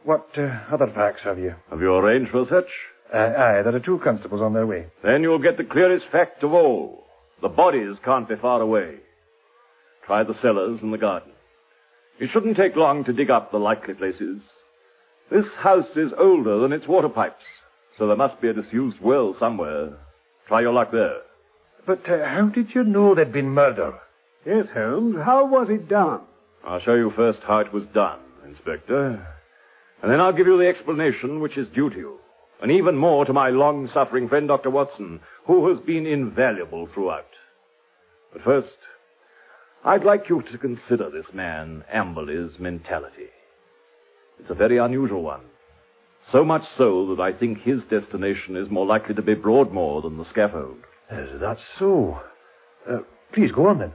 What 0.04 0.28
uh, 0.38 0.60
other 0.72 0.92
facts 0.94 1.22
have 1.24 1.40
you? 1.40 1.56
Have 1.70 1.82
you 1.82 1.94
arranged 1.94 2.32
for 2.32 2.46
such? 2.46 2.68
Uh, 3.14 3.18
aye, 3.18 3.62
there 3.64 3.76
are 3.76 3.80
two 3.80 4.00
constables 4.04 4.42
on 4.42 4.54
their 4.54 4.66
way. 4.66 4.88
Then 5.04 5.22
you'll 5.22 5.40
get 5.40 5.58
the 5.58 5.64
clearest 5.64 6.06
fact 6.12 6.44
of 6.44 6.54
all. 6.54 7.06
The 7.42 7.50
bodies 7.50 7.98
can't 8.04 8.28
be 8.28 8.36
far 8.36 8.62
away. 8.62 8.96
Try 10.06 10.24
the 10.24 10.38
cellars 10.42 10.80
and 10.82 10.94
the 10.94 10.98
garden. 10.98 11.32
It 12.20 12.30
shouldn't 12.32 12.58
take 12.58 12.76
long 12.76 13.04
to 13.06 13.14
dig 13.14 13.30
up 13.30 13.52
the 13.52 13.58
likely 13.58 13.94
places. 13.94 14.42
This 15.30 15.46
house 15.58 15.96
is 15.96 16.14
older 16.18 16.60
than 16.60 16.74
its 16.74 16.88
water 16.88 17.10
pipes, 17.10 17.44
so 17.98 18.08
there 18.08 18.16
must 18.16 18.42
be 18.42 18.48
a 18.48 18.54
disused 18.54 19.00
well 19.02 19.36
somewhere. 19.38 19.98
Try 20.48 20.62
your 20.62 20.74
luck 20.74 20.92
there. 20.92 21.22
But 21.86 22.10
uh, 22.10 22.26
how 22.26 22.48
did 22.48 22.74
you 22.74 22.84
know 22.84 23.16
there'd 23.16 23.34
been 23.34 23.50
murder? 23.50 23.94
Yes, 24.46 24.68
Holmes. 24.74 25.18
How 25.24 25.46
was 25.46 25.70
it 25.70 25.90
done? 25.90 26.22
I'll 26.66 26.80
show 26.80 26.96
you 26.96 27.12
first 27.16 27.40
how 27.46 27.60
it 27.60 27.74
was 27.74 27.86
done, 27.94 28.20
Inspector. 28.46 29.28
And 30.02 30.12
then 30.12 30.20
I'll 30.20 30.34
give 30.34 30.48
you 30.48 30.58
the 30.58 30.68
explanation 30.68 31.40
which 31.40 31.58
is 31.58 31.68
due 31.74 31.90
to 31.90 31.96
you. 31.96 32.20
And 32.62 32.72
even 32.72 32.96
more 32.96 33.26
to 33.26 33.34
my 33.34 33.50
long-suffering 33.50 34.30
friend, 34.30 34.48
Dr. 34.48 34.70
Watson, 34.70 35.20
who 35.46 35.70
has 35.70 35.80
been 35.80 36.06
invaluable 36.06 36.88
throughout. 36.94 37.28
But 38.34 38.42
first, 38.44 38.78
I'd 39.84 40.04
like 40.04 40.30
you 40.30 40.42
to 40.52 40.58
consider 40.58 41.10
this 41.10 41.28
man, 41.34 41.84
Amberley's 41.94 42.60
mentality. 42.60 43.30
It's 44.40 44.50
a 44.50 44.56
very 44.56 44.78
unusual 44.78 45.24
one. 45.24 45.42
So 46.32 46.44
much 46.44 46.64
so 46.78 47.16
that 47.16 47.22
I 47.22 47.32
think 47.32 47.62
his 47.62 47.84
destination 47.90 48.58
is 48.58 48.70
more 48.70 48.86
likely 48.86 49.16
to 49.16 49.22
be 49.22 49.34
Broadmoor 49.34 50.02
than 50.02 50.18
the 50.18 50.26
scaffold. 50.26 50.80
Is 51.10 51.40
that 51.40 51.58
so? 51.80 52.20
Uh, 52.90 52.98
please 53.34 53.52
go 53.54 53.68
on 53.68 53.80
then. 53.80 53.94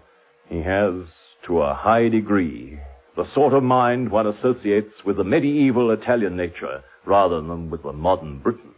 He 0.48 0.62
has, 0.62 1.06
to 1.46 1.60
a 1.60 1.74
high 1.74 2.08
degree, 2.08 2.78
the 3.16 3.30
sort 3.34 3.52
of 3.52 3.62
mind 3.62 4.10
one 4.10 4.26
associates 4.26 5.04
with 5.04 5.18
the 5.18 5.24
medieval 5.24 5.90
Italian 5.90 6.36
nature 6.36 6.82
rather 7.04 7.36
than 7.36 7.68
with 7.68 7.82
the 7.82 7.92
modern 7.92 8.38
Briton. 8.38 8.74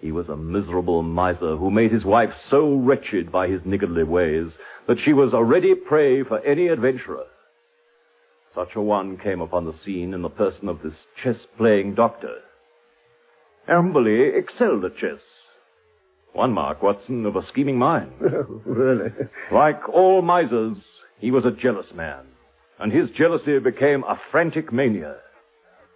He 0.00 0.10
was 0.12 0.28
a 0.28 0.36
miserable 0.36 1.02
miser 1.02 1.56
who 1.56 1.70
made 1.70 1.92
his 1.92 2.04
wife 2.04 2.30
so 2.50 2.74
wretched 2.74 3.30
by 3.30 3.48
his 3.48 3.62
niggardly 3.66 4.04
ways 4.04 4.52
that 4.88 4.98
she 5.04 5.12
was 5.12 5.34
a 5.34 5.44
ready 5.44 5.74
prey 5.74 6.22
for 6.22 6.40
any 6.40 6.68
adventurer. 6.68 7.24
Such 8.54 8.76
a 8.76 8.80
one 8.80 9.18
came 9.18 9.42
upon 9.42 9.66
the 9.66 9.76
scene 9.84 10.14
in 10.14 10.22
the 10.22 10.30
person 10.30 10.68
of 10.68 10.80
this 10.82 11.04
chess-playing 11.22 11.94
doctor. 11.94 12.36
Amberley 13.68 14.36
excelled 14.36 14.84
at 14.84 14.96
chess. 14.96 15.20
One 16.32 16.52
mark, 16.52 16.82
Watson, 16.82 17.24
of 17.26 17.36
a 17.36 17.42
scheming 17.46 17.78
mind. 17.78 18.12
Oh, 18.22 18.60
really? 18.64 19.10
Like 19.50 19.88
all 19.88 20.22
misers, 20.22 20.78
he 21.18 21.30
was 21.30 21.44
a 21.44 21.50
jealous 21.50 21.92
man, 21.94 22.26
and 22.78 22.92
his 22.92 23.08
jealousy 23.10 23.58
became 23.58 24.04
a 24.04 24.20
frantic 24.30 24.72
mania. 24.72 25.16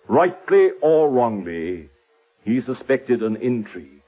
Rightly 0.09 0.69
or 0.83 1.11
wrongly, 1.11 1.91
he 2.45 2.61
suspected 2.63 3.23
an 3.23 3.37
intrigue. 3.37 4.03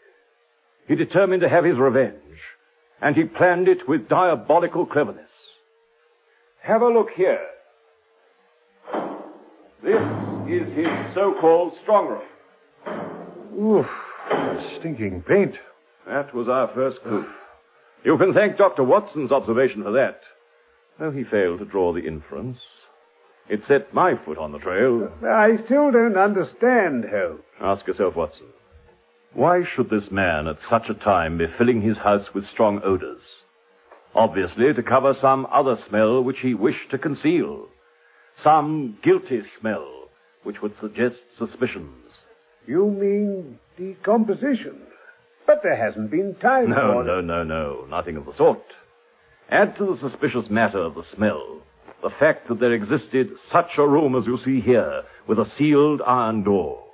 He 0.88 0.94
determined 0.96 1.42
to 1.42 1.48
have 1.48 1.64
his 1.64 1.78
revenge, 1.78 2.16
and 3.00 3.14
he 3.14 3.24
planned 3.24 3.68
it 3.68 3.86
with 3.88 4.08
diabolical 4.08 4.86
cleverness. 4.86 5.30
Have 6.62 6.82
a 6.82 6.88
look 6.88 7.08
here. 7.14 7.40
This 9.82 10.02
is 10.48 10.72
his 10.74 10.86
so-called 11.14 11.74
strong 11.82 12.08
room. 12.08 12.22
Oof, 13.52 13.86
stinking 14.78 15.24
paint. 15.28 15.54
That 16.06 16.34
was 16.34 16.48
our 16.48 16.70
first 16.74 17.00
clue. 17.02 17.24
You 18.04 18.18
can 18.18 18.34
thank 18.34 18.56
Dr. 18.56 18.82
Watson's 18.82 19.30
observation 19.30 19.82
for 19.82 19.92
that. 19.92 20.20
Though 20.98 21.10
he 21.10 21.24
failed 21.24 21.60
to 21.60 21.64
draw 21.64 21.92
the 21.92 22.06
inference, 22.06 22.58
it 23.48 23.60
set 23.66 23.94
my 23.94 24.14
foot 24.24 24.38
on 24.38 24.52
the 24.52 24.58
trail. 24.58 25.08
I 25.24 25.56
still 25.64 25.90
don't 25.90 26.16
understand, 26.16 27.04
Holmes. 27.10 27.42
Ask 27.60 27.86
yourself, 27.86 28.16
Watson. 28.16 28.48
Why 29.34 29.62
should 29.64 29.88
this 29.88 30.10
man 30.10 30.46
at 30.46 30.58
such 30.68 30.88
a 30.88 30.94
time 30.94 31.38
be 31.38 31.46
filling 31.58 31.80
his 31.80 31.96
house 31.98 32.28
with 32.34 32.46
strong 32.46 32.80
odors? 32.84 33.22
Obviously 34.14 34.74
to 34.74 34.82
cover 34.82 35.14
some 35.20 35.46
other 35.50 35.76
smell 35.88 36.22
which 36.22 36.40
he 36.40 36.52
wished 36.54 36.90
to 36.90 36.98
conceal. 36.98 37.68
Some 38.42 38.98
guilty 39.02 39.42
smell 39.58 40.10
which 40.42 40.60
would 40.60 40.74
suggest 40.80 41.16
suspicions. 41.38 42.01
You 42.66 42.90
mean 42.90 43.58
decomposition? 43.76 44.80
But 45.46 45.62
there 45.62 45.76
hasn't 45.76 46.10
been 46.10 46.36
time 46.40 46.70
No, 46.70 46.76
for 46.76 47.04
no, 47.04 47.20
no, 47.20 47.42
no. 47.42 47.86
Nothing 47.90 48.16
of 48.16 48.26
the 48.26 48.34
sort. 48.34 48.62
Add 49.50 49.76
to 49.76 49.86
the 49.86 49.98
suspicious 49.98 50.48
matter 50.48 50.78
of 50.78 50.94
the 50.94 51.04
smell 51.14 51.62
the 52.02 52.10
fact 52.10 52.48
that 52.48 52.58
there 52.58 52.72
existed 52.72 53.28
such 53.50 53.78
a 53.78 53.86
room 53.86 54.16
as 54.16 54.26
you 54.26 54.36
see 54.44 54.60
here, 54.60 55.02
with 55.28 55.38
a 55.38 55.50
sealed 55.56 56.02
iron 56.04 56.42
door. 56.42 56.84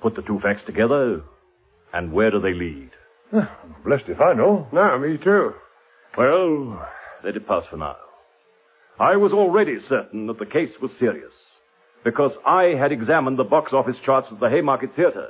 Put 0.00 0.14
the 0.14 0.22
two 0.22 0.38
facts 0.40 0.62
together, 0.64 1.22
and 1.92 2.12
where 2.12 2.30
do 2.30 2.40
they 2.40 2.54
lead? 2.54 2.90
Ah, 3.32 3.58
blessed 3.84 4.04
if 4.08 4.20
I 4.20 4.32
know. 4.32 4.68
No, 4.72 4.98
me 4.98 5.18
too. 5.18 5.52
Well, 6.16 6.86
let 7.24 7.36
it 7.36 7.46
pass 7.46 7.64
for 7.68 7.76
now. 7.76 7.96
I 8.98 9.16
was 9.16 9.32
already 9.32 9.78
certain 9.88 10.26
that 10.28 10.38
the 10.38 10.46
case 10.46 10.70
was 10.80 10.92
serious, 10.98 11.32
because 12.04 12.32
I 12.46 12.74
had 12.78 12.92
examined 12.92 13.38
the 13.38 13.44
box 13.44 13.72
office 13.72 13.96
charts 14.04 14.28
at 14.30 14.40
the 14.40 14.48
Haymarket 14.48 14.94
Theatre, 14.96 15.28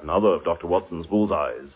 another 0.00 0.28
of 0.28 0.44
Dr. 0.44 0.66
Watson's 0.66 1.06
bullseyes. 1.06 1.70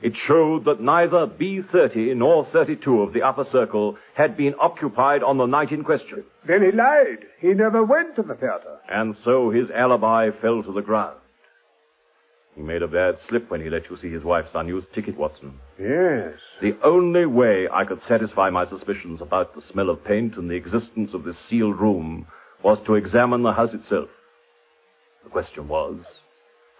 It 0.00 0.14
showed 0.28 0.64
that 0.66 0.80
neither 0.80 1.26
B30 1.26 2.16
nor 2.16 2.46
32 2.52 3.02
of 3.02 3.12
the 3.12 3.22
upper 3.22 3.44
circle 3.44 3.96
had 4.14 4.36
been 4.36 4.54
occupied 4.60 5.24
on 5.24 5.38
the 5.38 5.46
night 5.46 5.72
in 5.72 5.82
question. 5.82 6.22
Then 6.46 6.62
he 6.62 6.70
lied. 6.70 7.26
He 7.40 7.48
never 7.48 7.82
went 7.82 8.14
to 8.14 8.22
the 8.22 8.34
theater. 8.34 8.78
And 8.88 9.16
so 9.24 9.50
his 9.50 9.70
alibi 9.70 10.30
fell 10.40 10.62
to 10.62 10.72
the 10.72 10.82
ground. 10.82 11.18
He 12.54 12.62
made 12.62 12.82
a 12.82 12.88
bad 12.88 13.16
slip 13.28 13.50
when 13.50 13.60
he 13.60 13.70
let 13.70 13.90
you 13.90 13.96
see 13.96 14.10
his 14.10 14.24
wife's 14.24 14.50
unused 14.54 14.92
ticket, 14.92 15.16
Watson. 15.16 15.58
Yes. 15.80 16.34
The 16.60 16.76
only 16.84 17.26
way 17.26 17.68
I 17.72 17.84
could 17.84 18.00
satisfy 18.02 18.50
my 18.50 18.66
suspicions 18.66 19.20
about 19.20 19.54
the 19.54 19.62
smell 19.62 19.90
of 19.90 20.04
paint 20.04 20.36
and 20.36 20.48
the 20.48 20.56
existence 20.56 21.12
of 21.12 21.24
this 21.24 21.38
sealed 21.48 21.78
room 21.80 22.26
was 22.62 22.78
to 22.86 22.94
examine 22.94 23.42
the 23.42 23.52
house 23.52 23.74
itself. 23.74 24.08
The 25.24 25.30
question 25.30 25.68
was, 25.68 26.00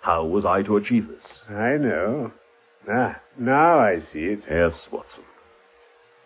how 0.00 0.24
was 0.24 0.44
I 0.44 0.62
to 0.62 0.76
achieve 0.76 1.08
this? 1.08 1.24
I 1.48 1.76
know. 1.76 2.32
Ah, 2.90 3.20
now 3.38 3.78
I 3.78 4.00
see 4.12 4.20
it. 4.20 4.40
Yes, 4.48 4.72
Watson. 4.90 5.24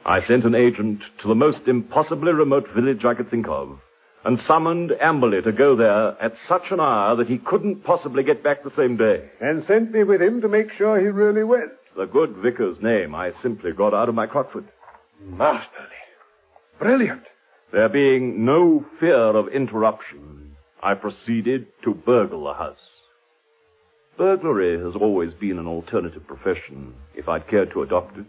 I 0.05 0.21
sent 0.21 0.45
an 0.45 0.55
agent 0.55 1.03
to 1.21 1.29
the 1.29 1.35
most 1.35 1.67
impossibly 1.67 2.33
remote 2.33 2.69
village 2.75 3.05
I 3.05 3.15
could 3.15 3.31
think 3.31 3.47
of, 3.49 3.79
and 4.25 4.39
summoned 4.47 4.93
Amberley 5.01 5.43
to 5.43 5.53
go 5.53 5.77
there 5.77 6.21
at 6.23 6.35
such 6.49 6.71
an 6.71 6.81
hour 6.81 7.17
that 7.17 7.29
he 7.29 7.39
couldn't 7.39 7.85
possibly 7.85 8.23
get 8.23 8.43
back 8.43 8.63
the 8.63 8.75
same 8.77 8.97
day. 8.97 9.31
And 9.41 9.65
sent 9.67 9.93
me 9.93 10.05
with 10.05 10.21
him 10.21 10.41
to 10.41 10.49
make 10.49 10.73
sure 10.77 11.01
he 11.01 11.07
really 11.07 11.45
went. 11.45 11.73
The 11.97 12.07
good 12.07 12.37
vicar's 12.37 12.79
name 12.81 13.15
I 13.15 13.33
simply 13.43 13.73
got 13.73 13.95
out 13.95 14.09
of 14.09 14.15
my 14.15 14.27
Crockford. 14.27 14.65
Masterly. 15.21 15.89
Brilliant. 16.79 17.23
There 17.73 17.89
being 17.89 18.45
no 18.45 18.85
fear 19.01 19.17
of 19.17 19.49
interruption, 19.49 20.57
I 20.83 20.93
proceeded 20.95 21.69
to 21.85 21.95
burgle 21.95 22.45
the 22.45 22.53
house. 22.53 22.99
Burglary 24.19 24.79
has 24.85 24.95
always 24.95 25.33
been 25.33 25.59
an 25.59 25.67
alternative 25.67 26.27
profession, 26.27 26.95
if 27.15 27.29
I'd 27.29 27.49
cared 27.49 27.71
to 27.73 27.83
adopt 27.83 28.19
it. 28.19 28.27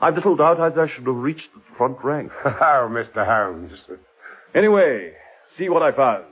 I've 0.00 0.14
little 0.14 0.36
doubt 0.36 0.60
I 0.60 0.86
should 0.88 1.06
have 1.06 1.14
reached 1.14 1.48
the 1.54 1.60
front 1.76 1.98
rank. 2.02 2.32
Oh, 2.44 2.88
Mr. 2.90 3.26
Holmes. 3.26 3.72
Anyway, 4.54 5.12
see 5.58 5.68
what 5.68 5.82
I 5.82 5.92
found. 5.92 6.24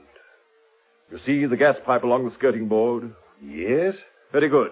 You 1.11 1.19
see 1.19 1.45
the 1.45 1.57
gas 1.57 1.75
pipe 1.85 2.03
along 2.03 2.25
the 2.25 2.33
skirting 2.33 2.67
board? 2.67 3.13
Yes? 3.43 3.93
Very 4.31 4.49
good. 4.49 4.71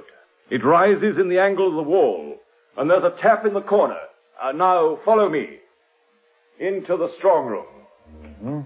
It 0.50 0.66
rises 0.66 1.18
in 1.20 1.30
the 1.30 1.40
angle 1.40 1.68
of 1.70 1.76
the 1.76 1.90
wall, 1.90 2.38
and 2.76 2.90
there's 2.90 3.04
a 3.04 3.16
tap 3.22 3.46
in 3.46 3.54
the 3.54 3.62
corner. 3.62 4.00
Uh, 4.42 4.52
now, 4.52 4.98
follow 5.06 5.30
me. 5.30 5.61
Into 6.62 6.96
the 6.96 7.10
strong 7.18 7.48
room. 7.48 7.66
Mm-hmm. 8.24 8.60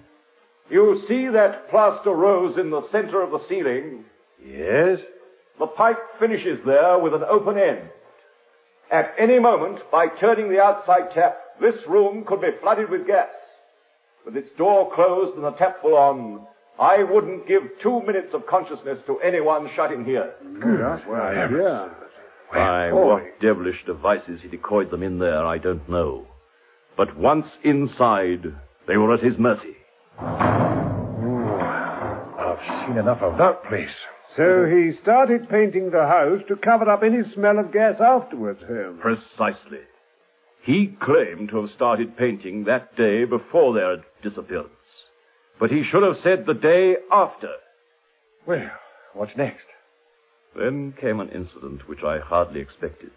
You 0.70 1.02
see 1.08 1.30
that 1.30 1.70
plaster 1.70 2.12
rose 2.12 2.58
in 2.58 2.70
the 2.70 2.82
center 2.92 3.22
of 3.22 3.32
the 3.32 3.40
ceiling? 3.48 4.04
Yes? 4.46 5.00
The 5.60 5.68
pipe 5.68 5.98
finishes 6.20 6.60
there 6.66 7.00
with 7.00 7.14
an 7.14 7.24
open 7.24 7.58
end. 7.58 7.90
At 8.92 9.14
any 9.18 9.40
moment, 9.40 9.80
by 9.92 10.08
turning 10.20 10.50
the 10.52 10.60
outside 10.62 11.14
tap, 11.14 11.38
this 11.62 11.76
room 11.88 12.26
could 12.28 12.42
be 12.42 12.50
flooded 12.62 12.90
with 12.90 13.08
gas. 13.08 13.30
With 14.26 14.36
its 14.36 14.50
door 14.58 14.92
closed 14.94 15.36
and 15.36 15.46
the 15.46 15.52
tap 15.52 15.82
full 15.82 15.96
on, 15.96 16.46
I 16.78 17.04
wouldn't 17.04 17.48
give 17.48 17.62
two 17.82 18.02
minutes 18.02 18.34
of 18.34 18.46
consciousness 18.48 19.00
to 19.08 19.20
anyone 19.20 19.70
shut 19.76 19.94
in 19.94 20.04
here. 20.04 20.34
Well, 21.08 21.34
yeah. 21.34 21.90
By 22.52 22.92
what 22.92 23.40
devilish 23.40 23.86
devices 23.86 24.42
he 24.42 24.50
decoyed 24.50 24.92
them 24.92 25.02
in 25.02 25.20
there, 25.20 25.46
I 25.46 25.58
don't 25.58 25.88
know. 25.88 26.28
But 26.98 27.18
once 27.18 27.58
inside, 27.64 28.44
they 28.88 28.98
were 28.98 29.14
at 29.14 29.22
his 29.24 29.38
mercy. 29.38 29.76
Oh, 30.20 30.26
I've 32.38 32.88
seen 32.88 32.98
enough 32.98 33.22
of 33.22 33.38
that 33.38 33.64
place. 33.68 33.90
So 34.38 34.66
he 34.66 34.92
started 35.02 35.50
painting 35.50 35.92
the 35.92 36.08
house 36.08 36.42
to 36.48 36.56
cover 36.58 36.90
up 36.90 37.04
any 37.04 37.24
smell 37.34 37.60
of 37.60 37.72
gas 37.72 38.02
afterwards, 38.02 38.62
Holmes. 38.68 39.00
Precisely. 39.02 39.80
He 40.62 40.98
claimed 41.02 41.50
to 41.50 41.62
have 41.62 41.70
started 41.70 42.18
painting 42.18 42.64
that 42.66 42.96
day 42.96 43.26
before 43.26 43.74
their 43.74 43.98
disappearance. 44.24 44.72
But 45.60 45.72
he 45.72 45.84
should 45.84 46.04
have 46.04 46.18
said 46.22 46.46
the 46.46 46.54
day 46.54 46.96
after. 47.12 47.52
Well, 48.46 48.72
what's 49.14 49.38
next? 49.38 49.66
Then 50.56 50.94
came 51.00 51.20
an 51.20 51.30
incident 51.30 51.88
which 51.88 52.04
I 52.04 52.20
hardly 52.20 52.60
expected. 52.62 53.12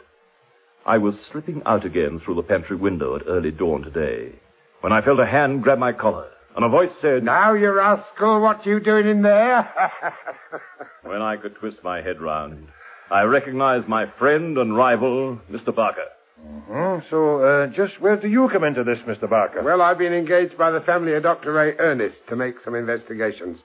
I 0.89 0.97
was 0.97 1.15
slipping 1.31 1.61
out 1.67 1.85
again 1.85 2.19
through 2.25 2.37
the 2.37 2.43
pantry 2.43 2.77
window 2.77 3.15
at 3.17 3.23
early 3.29 3.51
dawn 3.51 3.83
today 3.83 4.33
when 4.81 4.91
I 4.93 5.03
felt 5.03 5.21
a 5.21 5.27
hand 5.27 5.63
grab 5.63 5.79
my 5.79 5.93
collar 5.93 6.29
and 6.57 6.65
a 6.65 6.69
voice 6.71 6.89
said, 7.03 7.23
Now, 7.23 7.53
you 7.53 7.71
rascal, 7.71 8.41
what 8.41 8.65
you 8.65 8.81
doing 8.81 9.07
in 9.07 9.23
there? 9.23 9.71
When 11.03 11.23
I 11.23 11.37
could 11.37 11.57
twist 11.57 11.79
my 11.85 12.03
head 12.03 12.21
round, 12.21 12.69
I 13.11 13.23
recognized 13.23 13.87
my 13.89 14.07
friend 14.19 14.59
and 14.59 14.77
rival, 14.77 15.39
Mr. 15.51 15.75
Barker. 15.75 16.09
hmm 16.43 16.99
So, 17.11 17.43
uh, 17.43 17.67
just 17.69 18.01
where 18.01 18.17
do 18.17 18.29
you 18.29 18.49
come 18.53 18.65
into 18.65 18.83
this, 18.85 18.99
Mr. 19.07 19.29
Barker? 19.29 19.63
well, 19.63 19.81
I've 19.83 19.99
been 19.99 20.13
engaged 20.13 20.57
by 20.59 20.71
the 20.71 20.81
family 20.81 21.15
of 21.15 21.23
Dr. 21.23 21.53
Ray 21.53 21.75
Ernest 21.79 22.17
to 22.29 22.37
make 22.37 22.57
some 22.65 22.75
investigations. 22.75 23.59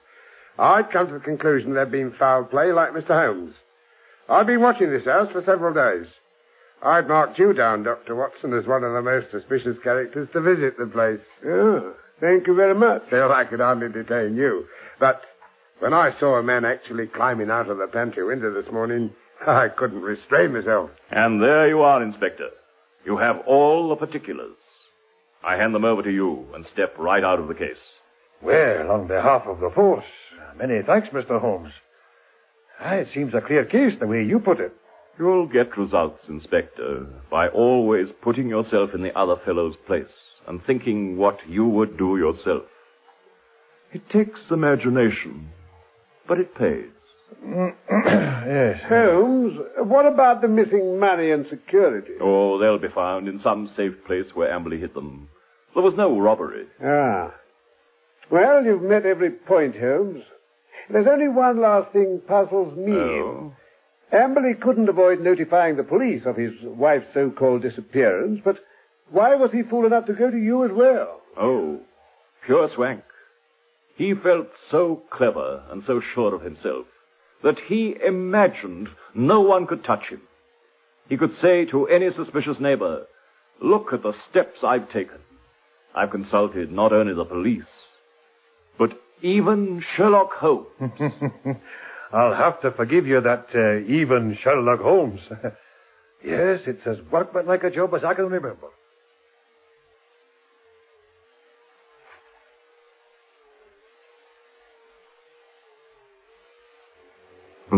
I'd 0.58 0.90
come 0.92 1.06
to 1.08 1.14
the 1.14 1.20
conclusion 1.20 1.74
there'd 1.74 1.90
been 1.90 2.12
foul 2.18 2.44
play 2.44 2.72
like 2.72 2.92
Mr. 2.92 3.08
Holmes. 3.08 3.54
I've 4.28 4.46
been 4.46 4.60
watching 4.62 4.90
this 4.90 5.04
house 5.04 5.30
for 5.32 5.42
several 5.42 5.74
days. 5.74 6.06
I'd 6.82 7.08
marked 7.08 7.38
you 7.38 7.52
down, 7.52 7.82
Dr. 7.82 8.14
Watson, 8.14 8.52
as 8.52 8.66
one 8.66 8.84
of 8.84 8.92
the 8.92 9.02
most 9.02 9.30
suspicious 9.30 9.76
characters 9.82 10.28
to 10.32 10.40
visit 10.40 10.76
the 10.78 10.86
place. 10.86 11.20
Oh, 11.46 11.94
thank 12.20 12.46
you 12.46 12.54
very 12.54 12.74
much. 12.74 13.02
Still, 13.06 13.32
I 13.32 13.44
could 13.44 13.60
hardly 13.60 13.88
detain 13.88 14.36
you. 14.36 14.66
But 15.00 15.22
When 15.80 15.92
I 15.92 16.12
saw 16.20 16.36
a 16.38 16.42
man 16.42 16.64
actually 16.64 17.06
climbing 17.06 17.50
out 17.50 17.68
of 17.68 17.78
the 17.78 17.86
pantry 17.88 18.24
window 18.24 18.52
this 18.52 18.70
morning, 18.72 19.10
I 19.46 19.68
couldn't 19.68 20.02
restrain 20.02 20.52
myself. 20.52 20.90
And 21.10 21.42
there 21.42 21.68
you 21.68 21.80
are, 21.82 22.02
Inspector. 22.02 22.48
You 23.04 23.16
have 23.18 23.40
all 23.46 23.88
the 23.88 23.96
particulars. 23.96 24.56
I 25.42 25.56
hand 25.56 25.74
them 25.74 25.84
over 25.84 26.02
to 26.02 26.10
you 26.12 26.46
and 26.54 26.64
step 26.72 26.94
right 26.98 27.22
out 27.24 27.38
of 27.38 27.48
the 27.48 27.54
case. 27.54 27.76
Well, 28.42 28.90
on 28.90 29.06
behalf 29.08 29.42
of 29.46 29.60
the 29.60 29.70
force, 29.74 30.04
many 30.56 30.80
thanks, 30.86 31.08
Mr. 31.08 31.40
Holmes. 31.40 31.72
Ah, 32.80 32.94
it 32.94 33.08
seems 33.12 33.34
a 33.34 33.40
clear 33.40 33.64
case 33.64 33.94
the 34.00 34.06
way 34.06 34.22
you 34.22 34.38
put 34.38 34.60
it. 34.60 34.72
You'll 35.18 35.46
get 35.46 35.76
results, 35.78 36.24
Inspector, 36.28 37.06
by 37.30 37.48
always 37.48 38.08
putting 38.22 38.48
yourself 38.48 38.90
in 38.94 39.02
the 39.02 39.16
other 39.16 39.36
fellow's 39.44 39.76
place 39.86 40.12
and 40.48 40.60
thinking 40.64 41.16
what 41.16 41.38
you 41.48 41.66
would 41.66 41.96
do 41.96 42.16
yourself. 42.16 42.64
It 43.92 44.08
takes 44.10 44.40
imagination, 44.50 45.50
but 46.26 46.40
it 46.40 46.54
pays. 46.56 46.90
yes. 47.46 48.80
Holmes, 48.88 49.58
what 49.78 50.06
about 50.06 50.42
the 50.42 50.48
missing 50.48 50.98
money 50.98 51.30
and 51.30 51.46
security? 51.48 52.14
Oh, 52.20 52.58
they'll 52.58 52.78
be 52.78 52.92
found 52.92 53.28
in 53.28 53.38
some 53.38 53.70
safe 53.76 53.94
place 54.06 54.26
where 54.34 54.50
Amberley 54.50 54.80
hid 54.80 54.94
them. 54.94 55.28
There 55.74 55.82
was 55.82 55.94
no 55.96 56.18
robbery. 56.18 56.66
Ah. 56.84 57.34
Well, 58.30 58.64
you've 58.64 58.82
met 58.82 59.06
every 59.06 59.30
point, 59.30 59.76
Holmes. 59.76 60.24
There's 60.90 61.06
only 61.06 61.28
one 61.28 61.60
last 61.60 61.92
thing 61.92 62.20
puzzles 62.26 62.76
me. 62.76 62.92
Oh? 62.92 63.52
Amberley 64.12 64.54
couldn't 64.54 64.88
avoid 64.88 65.20
notifying 65.20 65.76
the 65.76 65.82
police 65.82 66.22
of 66.26 66.36
his 66.36 66.52
wife's 66.62 67.12
so-called 67.12 67.62
disappearance, 67.62 68.40
but 68.44 68.58
why 69.10 69.34
was 69.34 69.50
he 69.52 69.62
fool 69.62 69.86
enough 69.86 70.06
to 70.06 70.14
go 70.14 70.30
to 70.30 70.36
you 70.36 70.64
as 70.64 70.70
well? 70.72 71.20
Oh, 71.36 71.80
pure 72.46 72.68
swank. 72.74 73.02
He 73.96 74.14
felt 74.14 74.48
so 74.70 75.02
clever 75.10 75.62
and 75.70 75.82
so 75.84 76.00
sure 76.00 76.34
of 76.34 76.42
himself 76.42 76.86
that 77.42 77.58
he 77.66 77.94
imagined 78.04 78.88
no 79.14 79.40
one 79.40 79.66
could 79.66 79.84
touch 79.84 80.06
him. 80.08 80.22
He 81.08 81.16
could 81.16 81.34
say 81.40 81.64
to 81.66 81.86
any 81.86 82.10
suspicious 82.10 82.58
neighbor, 82.58 83.06
look 83.60 83.92
at 83.92 84.02
the 84.02 84.14
steps 84.30 84.60
I've 84.64 84.90
taken. 84.90 85.18
I've 85.94 86.10
consulted 86.10 86.72
not 86.72 86.92
only 86.92 87.14
the 87.14 87.24
police, 87.24 87.64
but 88.78 88.90
even 89.22 89.82
Sherlock 89.94 90.32
Holmes. 90.32 90.66
I'll 92.12 92.34
have 92.34 92.60
to 92.62 92.70
forgive 92.70 93.06
you 93.06 93.20
that 93.20 93.46
uh, 93.54 93.78
even 93.92 94.38
Sherlock 94.42 94.80
Holmes. 94.80 95.20
yes, 96.24 96.60
it's 96.66 96.86
as 96.86 96.98
workmanlike 97.10 97.64
a 97.64 97.70
job 97.70 97.94
as 97.94 98.04
I 98.04 98.14
can 98.14 98.26
remember. 98.26 98.68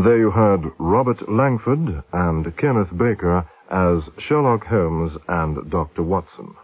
There 0.04 0.18
you 0.18 0.30
heard 0.30 0.60
Robert 0.78 1.26
Langford 1.26 2.04
and 2.12 2.56
Kenneth 2.58 2.96
Baker 2.98 3.48
as 3.70 4.02
Sherlock 4.18 4.66
Holmes 4.66 5.12
and 5.26 5.70
Dr. 5.70 6.02
Watson. 6.02 6.54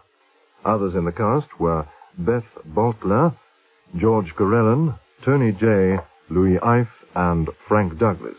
Others 0.63 0.93
in 0.93 1.05
the 1.05 1.11
cast 1.11 1.47
were 1.59 1.87
Beth 2.17 2.45
Boltler, 2.75 3.35
George 3.97 4.33
Corellin, 4.37 4.97
Tony 5.25 5.51
Jay, 5.51 5.97
Louis 6.29 6.59
Ife, 6.59 6.87
and 7.15 7.49
Frank 7.67 7.97
Douglas. 7.99 8.37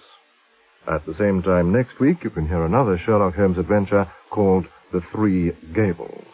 At 0.87 1.07
the 1.07 1.15
same 1.15 1.43
time 1.43 1.73
next 1.73 1.99
week, 1.99 2.19
you 2.23 2.31
can 2.31 2.47
hear 2.47 2.65
another 2.65 2.99
Sherlock 3.05 3.35
Holmes 3.35 3.59
adventure 3.59 4.11
called 4.31 4.67
The 4.93 5.01
Three 5.13 5.53
Gables. 5.75 6.34